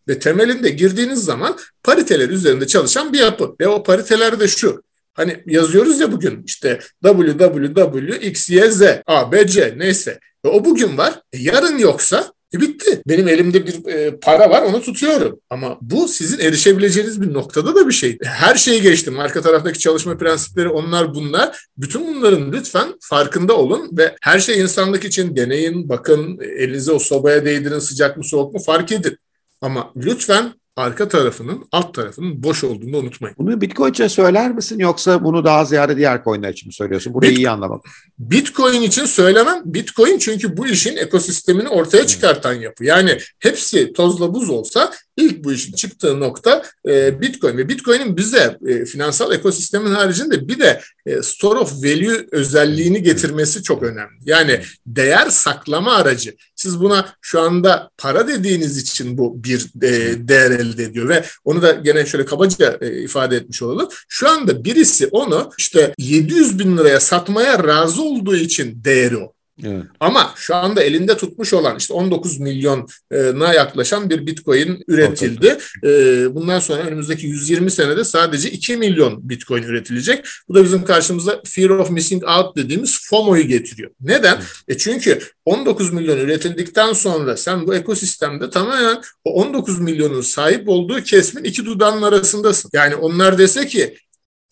[0.08, 3.54] Ve temelinde girdiğiniz zaman pariteler üzerinde çalışan bir yapı.
[3.60, 4.82] Ve o pariteler de şu.
[5.14, 10.18] Hani yazıyoruz ya bugün işte www, x, y, z, a, b, c neyse.
[10.44, 11.22] Ve o bugün var.
[11.32, 13.02] E yarın yoksa e bitti.
[13.08, 15.40] Benim elimde bir e, para var onu tutuyorum.
[15.50, 18.18] Ama bu sizin erişebileceğiniz bir noktada da bir şey.
[18.24, 19.20] Her şeyi geçtim.
[19.20, 21.66] Arka taraftaki çalışma prensipleri onlar bunlar.
[21.76, 27.44] Bütün bunların lütfen farkında olun ve her şey insanlık için deneyin, bakın, elinize o sobaya
[27.44, 29.18] değdirin sıcak mı soğuk mu fark edin.
[29.60, 33.36] Ama lütfen arka tarafının alt tarafının boş olduğunu unutmayın.
[33.38, 37.14] Bunu Bitcoin için söyler misin yoksa bunu daha ziyade diğer coinler için mi söylüyorsun?
[37.14, 37.84] Burayı Bit- iyi anlamak.
[38.18, 39.62] Bitcoin için söylemem.
[39.64, 42.84] Bitcoin çünkü bu işin ekosistemini ortaya çıkartan yapı.
[42.84, 48.58] Yani hepsi tozla buz olsa ilk bu işin çıktığı nokta e, Bitcoin ve Bitcoin'in bize
[48.66, 54.18] e, finansal ekosistemin haricinde bir de e, store of value özelliğini getirmesi çok önemli.
[54.24, 56.34] Yani değer saklama aracı.
[56.60, 61.62] Siz buna şu anda para dediğiniz için bu bir e, değer elde ediyor ve onu
[61.62, 63.88] da gene şöyle kabaca e, ifade etmiş olalım.
[64.08, 69.32] Şu anda birisi onu işte 700 bin liraya satmaya razı olduğu için değeri o.
[69.64, 69.84] Evet.
[70.00, 75.58] Ama şu anda elinde tutmuş olan işte 19 milyona yaklaşan bir bitcoin üretildi.
[75.82, 76.34] Evet.
[76.34, 80.24] Bundan sonra önümüzdeki 120 senede sadece 2 milyon bitcoin üretilecek.
[80.48, 83.90] Bu da bizim karşımıza fear of missing out dediğimiz FOMO'yu getiriyor.
[84.00, 84.34] Neden?
[84.36, 84.46] Evet.
[84.68, 91.02] E çünkü 19 milyon üretildikten sonra sen bu ekosistemde tamamen o 19 milyonun sahip olduğu
[91.02, 92.70] kesmin iki dudağının arasındasın.
[92.72, 93.96] Yani onlar dese ki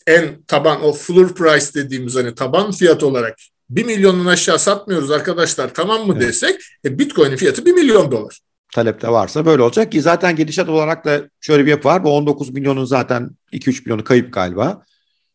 [0.06, 3.38] en taban o floor price dediğimiz hani taban fiyat olarak
[3.70, 6.28] 1 milyonun aşağı satmıyoruz arkadaşlar tamam mı evet.
[6.28, 8.38] desek e, Bitcoin'in fiyatı 1 milyon dolar.
[8.74, 12.04] Talepte varsa böyle olacak ki zaten gidişat olarak da şöyle bir yapı var.
[12.04, 14.82] Bu 19 milyonun zaten 2-3 milyonu kayıp galiba.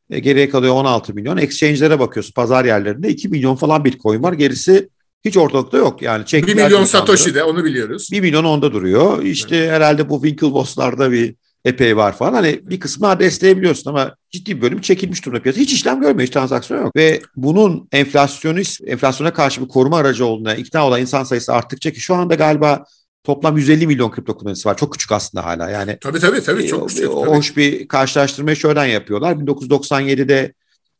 [0.10, 1.38] E, geriye kalıyor 16 milyon.
[1.38, 4.34] Exchange'lere bakıyorsun pazar yerlerinde 2 milyon falan Bitcoin var.
[4.34, 4.90] Gerisi
[5.26, 6.02] hiç ortalıkta yok.
[6.02, 8.10] Yani 1 milyon Satoshi de onu biliyoruz.
[8.12, 9.24] 1 milyon onda duruyor.
[9.24, 9.72] İşte evet.
[9.72, 12.34] herhalde bu Winklevoss'larda bir epey var falan.
[12.34, 15.62] Hani bir kısmı adresleyebiliyorsun ama ciddi bir bölüm çekilmiş durumda piyasa.
[15.62, 16.96] Hiç işlem görmüyor, hiç transaksiyon yok.
[16.96, 22.00] Ve bunun enflasyonist, enflasyona karşı bir koruma aracı olduğuna ikna olan insan sayısı arttıkça ki
[22.00, 22.86] şu anda galiba
[23.24, 24.78] toplam 150 milyon kripto kullanıcısı var.
[24.78, 25.98] Çok küçük aslında hala yani.
[26.02, 27.06] Tabii tabii tabii çok küçük.
[27.06, 27.30] Tabii.
[27.30, 29.36] Hoş bir karşılaştırmayı şöyle yapıyorlar.
[29.36, 30.54] 1997'de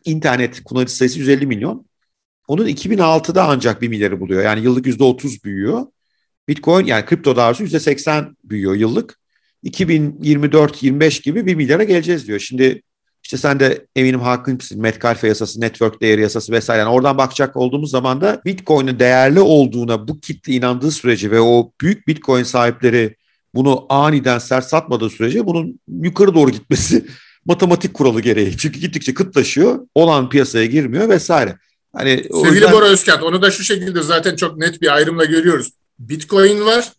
[0.06, 1.86] internet kullanıcı sayısı 150 milyon.
[2.48, 4.44] Onun 2006'da ancak 1 milyarı buluyor.
[4.44, 5.86] Yani yıllık %30 büyüyor.
[6.48, 9.20] Bitcoin yani kripto daha doğrusu %80 büyüyor yıllık.
[9.66, 12.40] 2024-25 gibi 1 milyara geleceğiz diyor.
[12.40, 12.82] Şimdi
[13.24, 14.82] işte sen de eminim hakimsin.
[14.82, 16.80] Metcalfe yasası, network değeri yasası vesaire.
[16.80, 21.72] Yani oradan bakacak olduğumuz zaman da Bitcoin'in değerli olduğuna bu kitle inandığı sürece ve o
[21.82, 23.16] büyük Bitcoin sahipleri
[23.56, 27.06] bunu aniden sert satmadığı sürece bunun yukarı doğru gitmesi
[27.46, 28.58] matematik kuralı gereği.
[28.58, 31.58] Çünkü gittikçe kıtlaşıyor, olan piyasaya girmiyor vesaire.
[31.96, 32.72] Hani Sevgili yüzden...
[32.72, 35.72] Bora Özkent onu da şu şekilde zaten çok net bir ayrımla görüyoruz.
[36.00, 36.92] Bitcoin var,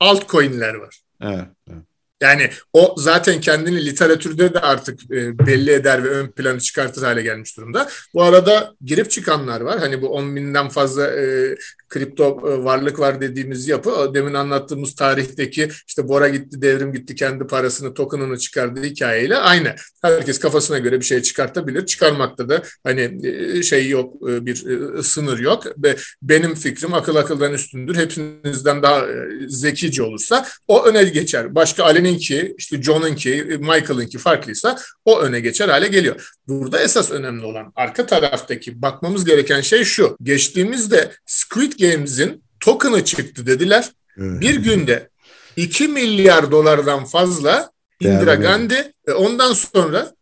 [0.00, 0.96] altcoin'ler var.
[1.22, 1.91] Evet, evet.
[2.22, 7.22] Yani o zaten kendini literatürde de artık e, belli eder ve ön planı çıkartır hale
[7.22, 7.88] gelmiş durumda.
[8.14, 9.78] Bu arada girip çıkanlar var.
[9.78, 11.54] Hani bu 10 binden fazla e,
[11.92, 17.46] kripto e, varlık var dediğimiz yapı demin anlattığımız tarihteki işte Bora gitti devrim gitti kendi
[17.46, 19.74] parasını tokenını çıkardığı hikayeyle aynı.
[20.02, 21.86] Herkes kafasına göre bir şey çıkartabilir.
[21.86, 24.64] Çıkarmakta da hani e, şey yok e, bir
[25.02, 27.96] sınır yok ve benim fikrim akıl akıldan üstündür.
[27.96, 29.06] Hepinizden daha
[29.48, 31.54] zekice olursa o öne geçer.
[31.54, 36.30] Başka Ali'ninki işte John'unki Michael'ınki farklıysa o öne geçer hale geliyor.
[36.48, 40.16] Burada esas önemli olan arka taraftaki bakmamız gereken şey şu.
[40.22, 43.90] Geçtiğimizde Squid Games'in token'ı çıktı dediler.
[44.18, 44.40] Evet.
[44.40, 45.08] Bir günde
[45.56, 47.70] 2 milyar dolardan fazla
[48.00, 50.12] Indira Gandhi ve ondan sonra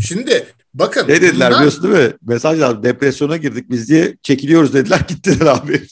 [0.00, 1.08] şimdi bakın.
[1.08, 2.12] Ne dediler bundan, biliyorsun değil mi?
[2.22, 5.82] Mesajlar depresyona girdik biz diye çekiliyoruz dediler gittiler abi.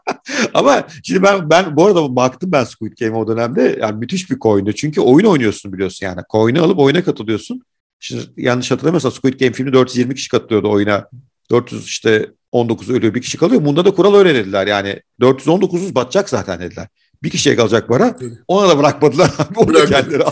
[0.54, 3.78] Ama şimdi ben ben bu arada baktım ben Squid Game o dönemde.
[3.80, 4.72] Yani müthiş bir coin'du.
[4.72, 6.20] Çünkü oyun oynuyorsun biliyorsun yani.
[6.30, 7.62] Coin'i alıp oyuna katılıyorsun.
[8.00, 11.08] Şimdi yanlış hatırlamıyorsam Squid Game filmi 420 kişi katılıyordu oyuna.
[11.52, 13.64] 400 işte 19 ölüyor bir kişi kalıyor.
[13.64, 14.66] Bunda da kural öyle dediler.
[14.66, 16.88] Yani 419'uz batacak zaten dediler.
[17.22, 18.16] Bir kişiye kalacak para.
[18.48, 19.30] Ona da bırakmadılar.
[19.56, 20.22] Onu da kendileri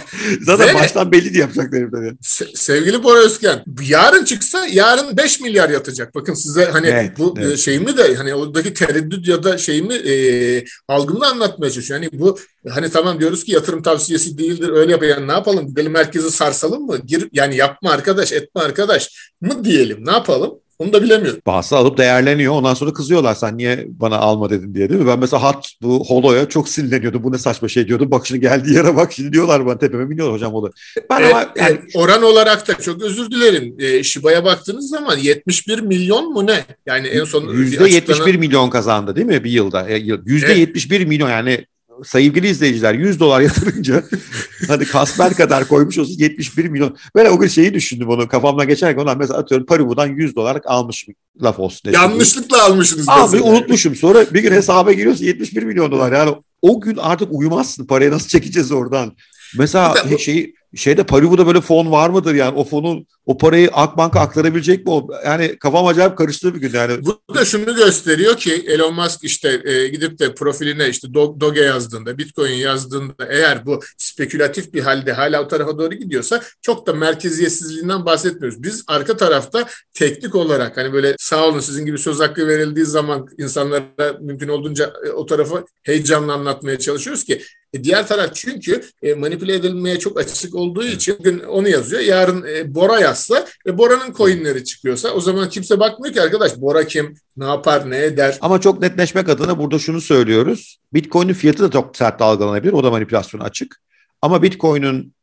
[0.42, 2.12] Zaten Ve, baştan belli diye yapacaklar herifler.
[2.22, 6.14] Se- sevgili Bora Özken, yarın çıksa yarın 5 milyar yatacak.
[6.14, 7.58] Bakın size hani evet, bu evet.
[7.58, 12.08] şeyimi de hani oradaki tereddüt ya da şeyimi e, algımda anlatmaya çalışıyorum.
[12.12, 15.10] Yani bu hani tamam diyoruz ki yatırım tavsiyesi değildir öyle yapalım.
[15.10, 15.66] Yani ne yapalım?
[15.66, 16.98] Gidelim merkezi sarsalım mı?
[17.04, 20.06] Gir, yani yapma arkadaş, etme arkadaş mı diyelim?
[20.06, 20.60] Ne yapalım?
[20.80, 21.40] Onu da bilemiyorum.
[21.46, 22.54] Bahsi alıp değerleniyor.
[22.54, 25.06] Ondan sonra kızıyorlar sen niye bana alma dedin diye değil mi?
[25.06, 27.22] Ben mesela hat bu holoya çok sinirleniyordum.
[27.22, 28.10] Bu ne saçma şey diyordum.
[28.10, 30.70] Bak şimdi geldiği yere bak şimdi diyorlar bana tepeme biniyor hocam holo.
[31.10, 31.72] Ben e, ama yani...
[31.94, 33.76] e, oran olarak da çok özür dilerim.
[33.78, 36.64] E, Shiba'ya baktığınız zaman 71 milyon mu ne?
[36.86, 38.40] Yani en son %71 açıklanan...
[38.40, 39.88] milyon kazandı değil mi bir yılda?
[39.88, 41.08] E, %71 evet.
[41.08, 41.66] milyon yani
[42.04, 44.04] sevgili izleyiciler 100 dolar yatırınca
[44.68, 46.96] hadi kasper kadar koymuş olsun 71 milyon.
[47.14, 51.14] Böyle o gün şeyi düşündüm onu kafamdan geçerken ondan mesela atıyorum Paribu'dan 100 dolar almışım
[51.42, 51.92] laf olsun.
[51.92, 53.08] Yanlışlıkla almışsınız.
[53.08, 57.86] Abi unutmuşum sonra bir gün hesaba giriyorsun 71 milyon dolar yani o gün artık uyumazsın
[57.86, 59.12] parayı nasıl çekeceğiz oradan.
[59.58, 60.18] Mesela bu...
[60.18, 64.92] şeyi şeyde Paribu'da böyle fon var mıdır yani o fonun o parayı Akbank'a aktarabilecek mi
[64.92, 65.08] o?
[65.24, 67.04] Yani kafam acayip karıştı bir gün yani.
[67.04, 72.18] Bu da şunu gösteriyor ki Elon Musk işte e, gidip de profiline işte Doge yazdığında,
[72.18, 78.06] Bitcoin yazdığında eğer bu spekülatif bir halde hala o tarafa doğru gidiyorsa çok da merkeziyetsizliğinden
[78.06, 78.62] bahsetmiyoruz.
[78.62, 83.26] Biz arka tarafta teknik olarak hani böyle sağ olun sizin gibi söz hakkı verildiği zaman
[83.38, 87.42] insanlara mümkün olduğunca e, o tarafa heyecanla anlatmaya çalışıyoruz ki
[87.72, 92.02] e, diğer taraf çünkü e, manipüle edilmeye çok açık olduğu için bugün onu yazıyor.
[92.02, 96.86] Yarın e, Bora yazsa ve Bora'nın coinleri çıkıyorsa o zaman kimse bakmıyor ki arkadaş Bora
[96.86, 98.38] kim, ne yapar, ne eder.
[98.40, 100.78] Ama çok netleşmek adına burada şunu söylüyoruz.
[100.94, 102.72] Bitcoin'in fiyatı da çok sert dalgalanabilir.
[102.72, 103.80] O da manipülasyona açık.
[104.22, 105.14] Ama Bitcoin'in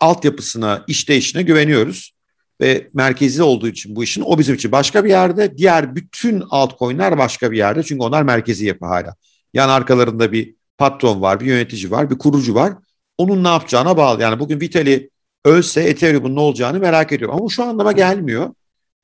[0.00, 2.14] altyapısına, işleyişine güveniyoruz.
[2.60, 5.56] Ve merkezi olduğu için bu işin o bizim için başka bir yerde.
[5.56, 7.82] Diğer bütün altcoin'ler başka bir yerde.
[7.82, 9.14] Çünkü onlar merkezi yapı hala.
[9.54, 12.72] Yani arkalarında bir patron var, bir yönetici var, bir kurucu var.
[13.18, 14.22] Onun ne yapacağına bağlı.
[14.22, 15.10] Yani bugün Vitali
[15.44, 17.36] ölse Ethereum'un ne olacağını merak ediyorum.
[17.36, 18.54] Ama şu anlama gelmiyor.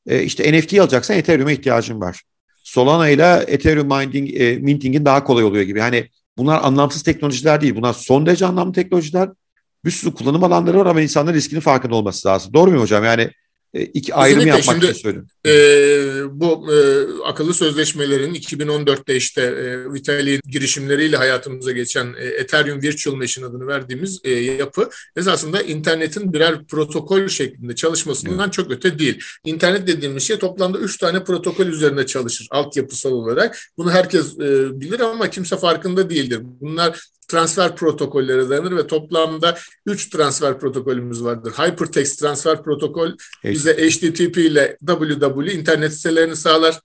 [0.07, 2.23] E, işte NFT alacaksan Ethereum'a ihtiyacın var.
[2.64, 5.79] Solana ile Ethereum mining, e, minting'in daha kolay oluyor gibi.
[5.79, 6.09] Yani
[6.39, 7.77] bunlar anlamsız teknolojiler değil.
[7.77, 9.29] Bunlar son derece anlamlı teknolojiler.
[9.85, 12.55] Bir sürü kullanım alanları var ama insanların riskinin farkında olması lazım.
[12.55, 13.05] Doğru mu hocam?
[13.05, 13.31] Yani
[13.75, 15.27] iki ayrım yapmak Şimdi, için söyledim.
[15.47, 15.51] E,
[16.41, 16.77] bu e,
[17.25, 24.21] akıllı sözleşmelerin 2014'te işte e, Vitali girişimleriyle hayatımıza geçen e, Ethereum Virtual Machine adını verdiğimiz
[24.25, 28.53] e, yapı esasında internetin birer protokol şeklinde çalışmasından evet.
[28.53, 29.23] çok öte değil.
[29.45, 33.59] İnternet dediğimiz şey toplamda üç tane protokol üzerine çalışır altyapısal olarak.
[33.77, 36.41] Bunu herkes e, bilir ama kimse farkında değildir.
[36.43, 37.01] Bunlar
[37.31, 41.53] transfer protokolleri dayanır ve toplamda 3 transfer protokolümüz vardır.
[41.53, 43.11] Hypertext transfer protokol
[43.45, 46.81] bize HTTP ile www internet sitelerini sağlar.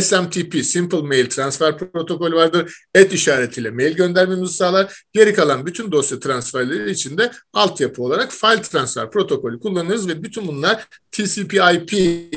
[0.00, 2.74] SMTP, Simple Mail Transfer Protokol vardır.
[2.94, 5.04] Et işaretiyle mail göndermemizi sağlar.
[5.12, 10.48] Geri kalan bütün dosya transferleri için de altyapı olarak file transfer protokolü kullanırız ve bütün
[10.48, 11.92] bunlar TCP/IP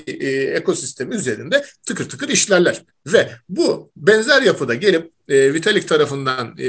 [0.07, 2.84] e, ekosistemi üzerinde tıkır tıkır işlerler.
[3.07, 6.67] Ve bu benzer yapıda gelip e, Vitalik tarafından e,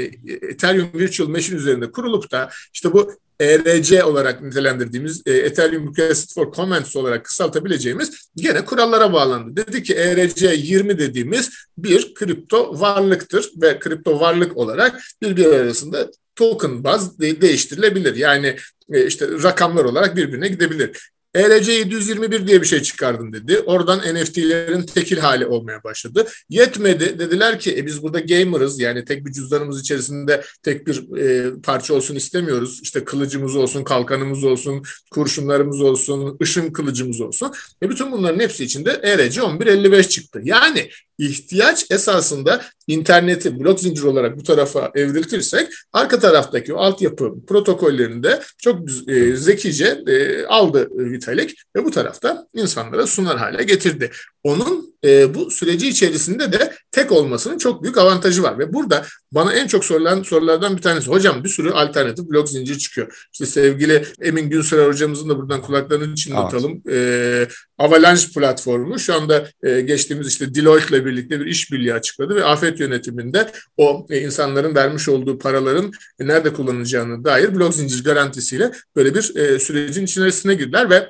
[0.49, 6.53] Ethereum Virtual Machine üzerinde kurulup da işte bu ERC olarak nitelendirdiğimiz e, Ethereum Request for
[6.53, 9.55] Comments olarak kısaltabileceğimiz gene kurallara bağlandı.
[9.67, 16.83] Dedi ki ERC 20 dediğimiz bir kripto varlıktır ve kripto varlık olarak birbiri arasında token
[16.83, 18.15] baz de- değiştirilebilir.
[18.15, 18.55] Yani
[18.91, 21.12] e, işte rakamlar olarak birbirine gidebilir.
[21.35, 23.59] ERC 721 diye bir şey çıkardım dedi.
[23.59, 26.27] Oradan NFT'lerin tekil hali olmaya başladı.
[26.49, 27.19] Yetmedi.
[27.19, 31.93] Dediler ki e, biz burada gamerız yani tek bir cüzdanımız içerisinde tek bir e, parça
[31.93, 32.79] olsun istemiyoruz.
[32.83, 37.51] İşte kılıcımız olsun, kalkanımız olsun, kurşunlarımız olsun, ışın kılıcımız olsun.
[37.83, 40.41] E bütün bunların hepsi içinde ERC 1155 çıktı.
[40.43, 48.41] Yani ihtiyaç esasında interneti blok zincir olarak bu tarafa evriltirsek arka taraftaki o altyapı protokollerinde
[48.57, 54.11] çok e, zekice e, aldı Vitalik ve bu tarafta insanlara sunar hale getirdi.
[54.43, 59.53] Onun e, bu süreci içerisinde de tek olmasının çok büyük avantajı var ve burada bana
[59.53, 63.27] en çok sorulan sorulardan bir tanesi hocam bir sürü alternatif blok zincir çıkıyor.
[63.33, 66.81] İşte sevgili Emin Günsever hocamızın da buradan kulaklarının çınlatalım.
[66.87, 67.49] Evet.
[67.49, 72.43] E, Avalanche platformu şu anda e, geçtiğimiz işte Deloitte ile birlikte bir işbirliği açıkladı ve
[72.43, 78.71] afet yönetiminde o e, insanların vermiş olduğu paraların e, nerede kullanılacağını dair blok zincir garantisiyle
[78.95, 81.09] böyle bir e, sürecin içerisine girdiler ve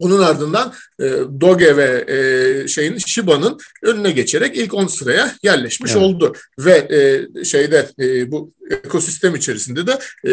[0.00, 1.04] Onun ardından e,
[1.40, 6.02] Doge ve e, şeyin Shiba'nın önüne geçerek ilk 10 sıraya yerleşmiş evet.
[6.02, 10.32] oldu ve e, şeyde e, bu ekosistem içerisinde de e,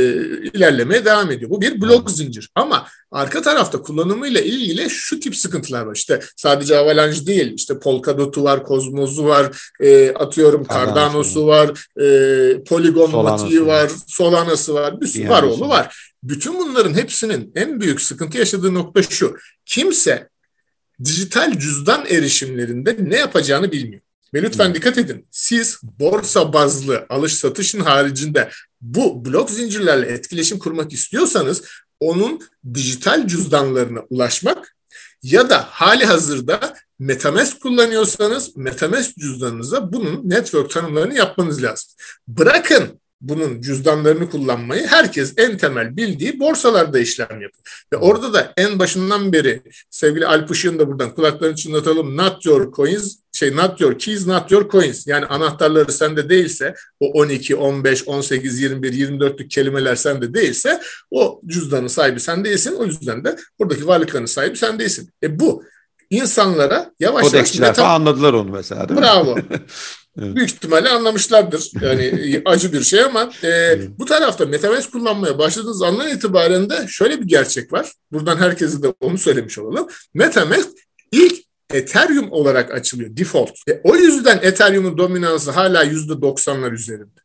[0.54, 1.52] ilerlemeye devam ediyor.
[1.52, 2.88] Bu bir blok zincir ama
[3.18, 5.96] arka tarafta kullanımıyla ilgili şu tip sıkıntılar var.
[5.96, 13.12] İşte sadece Avalanche değil, işte Polkadot'u var, Cosmos'u var, e, atıyorum Cardano'su var, e, Polygon
[13.12, 16.14] Mati'yi var, Solana'sı var, bir sürü var oğlu var.
[16.24, 19.38] Bütün bunların hepsinin en büyük sıkıntı yaşadığı nokta şu.
[19.66, 20.30] Kimse
[21.04, 24.02] dijital cüzdan erişimlerinde ne yapacağını bilmiyor.
[24.34, 25.28] Ve lütfen dikkat edin.
[25.32, 28.50] Siz borsa bazlı alış satışın haricinde
[28.82, 31.64] bu blok zincirlerle etkileşim kurmak istiyorsanız
[32.00, 32.40] onun
[32.74, 34.76] dijital cüzdanlarına ulaşmak
[35.24, 41.90] ya da hali hazırda MetaMask kullanıyorsanız MetaMask cüzdanınıza bunun network tanımlarını yapmanız lazım.
[42.28, 47.86] Bırakın bunun cüzdanlarını kullanmayı herkes en temel bildiği borsalarda işlem yapıyor.
[47.94, 52.18] Ve orada da en başından beri sevgili Alp Işık'ın da buradan kulaklarını çınlatalım.
[52.18, 55.08] Not your coins, şey not your keys, not your coins.
[55.08, 60.82] Yani anahtarları sende değilse o 12, 15, 18, 21, 24'lük kelimeler sende değilse
[61.12, 62.76] o cüzdanın sahibi sen değilsin.
[62.80, 65.10] O yüzden de buradaki varlıkların sahibi sen değilsin.
[65.24, 65.64] E bu
[66.10, 67.32] insanlara yavaş yavaş...
[67.32, 69.06] Kodekçiler falan anladılar onu mesela değil mi?
[69.06, 69.38] Bravo.
[70.22, 70.36] Evet.
[70.36, 71.72] Büyük ihtimalle anlamışlardır.
[71.82, 77.22] Yani acı bir şey ama e, bu tarafta MetaMask kullanmaya başladığınız andan itibaren de şöyle
[77.22, 77.92] bir gerçek var.
[78.12, 79.88] Buradan herkese de onu söylemiş olalım.
[80.14, 80.70] MetaMask
[81.12, 83.52] ilk Ethereum olarak açılıyor default.
[83.70, 87.20] E, o yüzden Ethereum'un dominansı hala %90'lar üzerinde.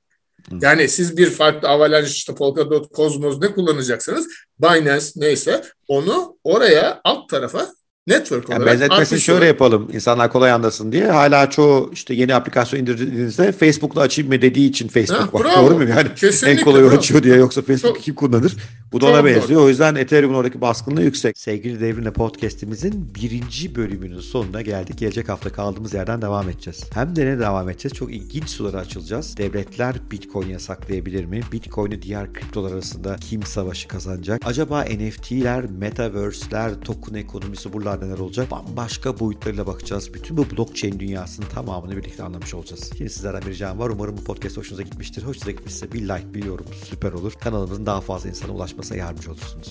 [0.60, 4.28] Yani siz bir farklı Avalanche, işte Polkadot, Cosmos ne kullanacaksanız
[4.60, 7.68] Binance neyse onu oraya alt tarafa
[8.06, 11.06] network yani olarak benzetmesini şöyle yapalım insanlar kolay anlasın diye.
[11.06, 15.44] Hala çoğu işte yeni aplikasyon indirdiğinizde Facebook'la açayım mı dediği için Facebook ha, var.
[15.44, 15.66] Bravo.
[15.66, 15.84] Doğru mu?
[15.88, 18.56] Yani Kesinlikle, en kolay açıyor diye yoksa Facebook kim kullanır?
[18.92, 19.48] Bu da ona benziyor.
[19.48, 19.64] Doğru.
[19.64, 21.38] O yüzden Ethereum'un oradaki baskınlığı yüksek.
[21.38, 24.98] Sevgili Devrimle Podcast'imizin birinci bölümünün sonuna geldik.
[24.98, 26.84] Gelecek hafta kaldığımız yerden devam edeceğiz.
[26.94, 27.94] Hem de ne devam edeceğiz?
[27.94, 29.36] Çok ilginç sulara açılacağız.
[29.36, 31.40] Devletler Bitcoin yasaklayabilir mi?
[31.52, 34.42] Bitcoin'i diğer kriptolar arasında kim savaşı kazanacak?
[34.44, 38.50] Acaba NFT'ler, Metaverse'ler, token ekonomisi buralar neler olacak?
[38.50, 40.14] Bambaşka boyutlarıyla bakacağız.
[40.14, 42.90] Bütün bu blockchain dünyasının tamamını birlikte anlamış olacağız.
[42.98, 43.90] Şimdi sizlerden bir ricam var.
[43.90, 45.22] Umarım bu podcast hoşunuza gitmiştir.
[45.22, 47.32] Hoşunuza gitmişse bir like, bir yorum süper olur.
[47.32, 49.68] Kanalımızın daha fazla insana ulaşmasına yardımcı olursunuz.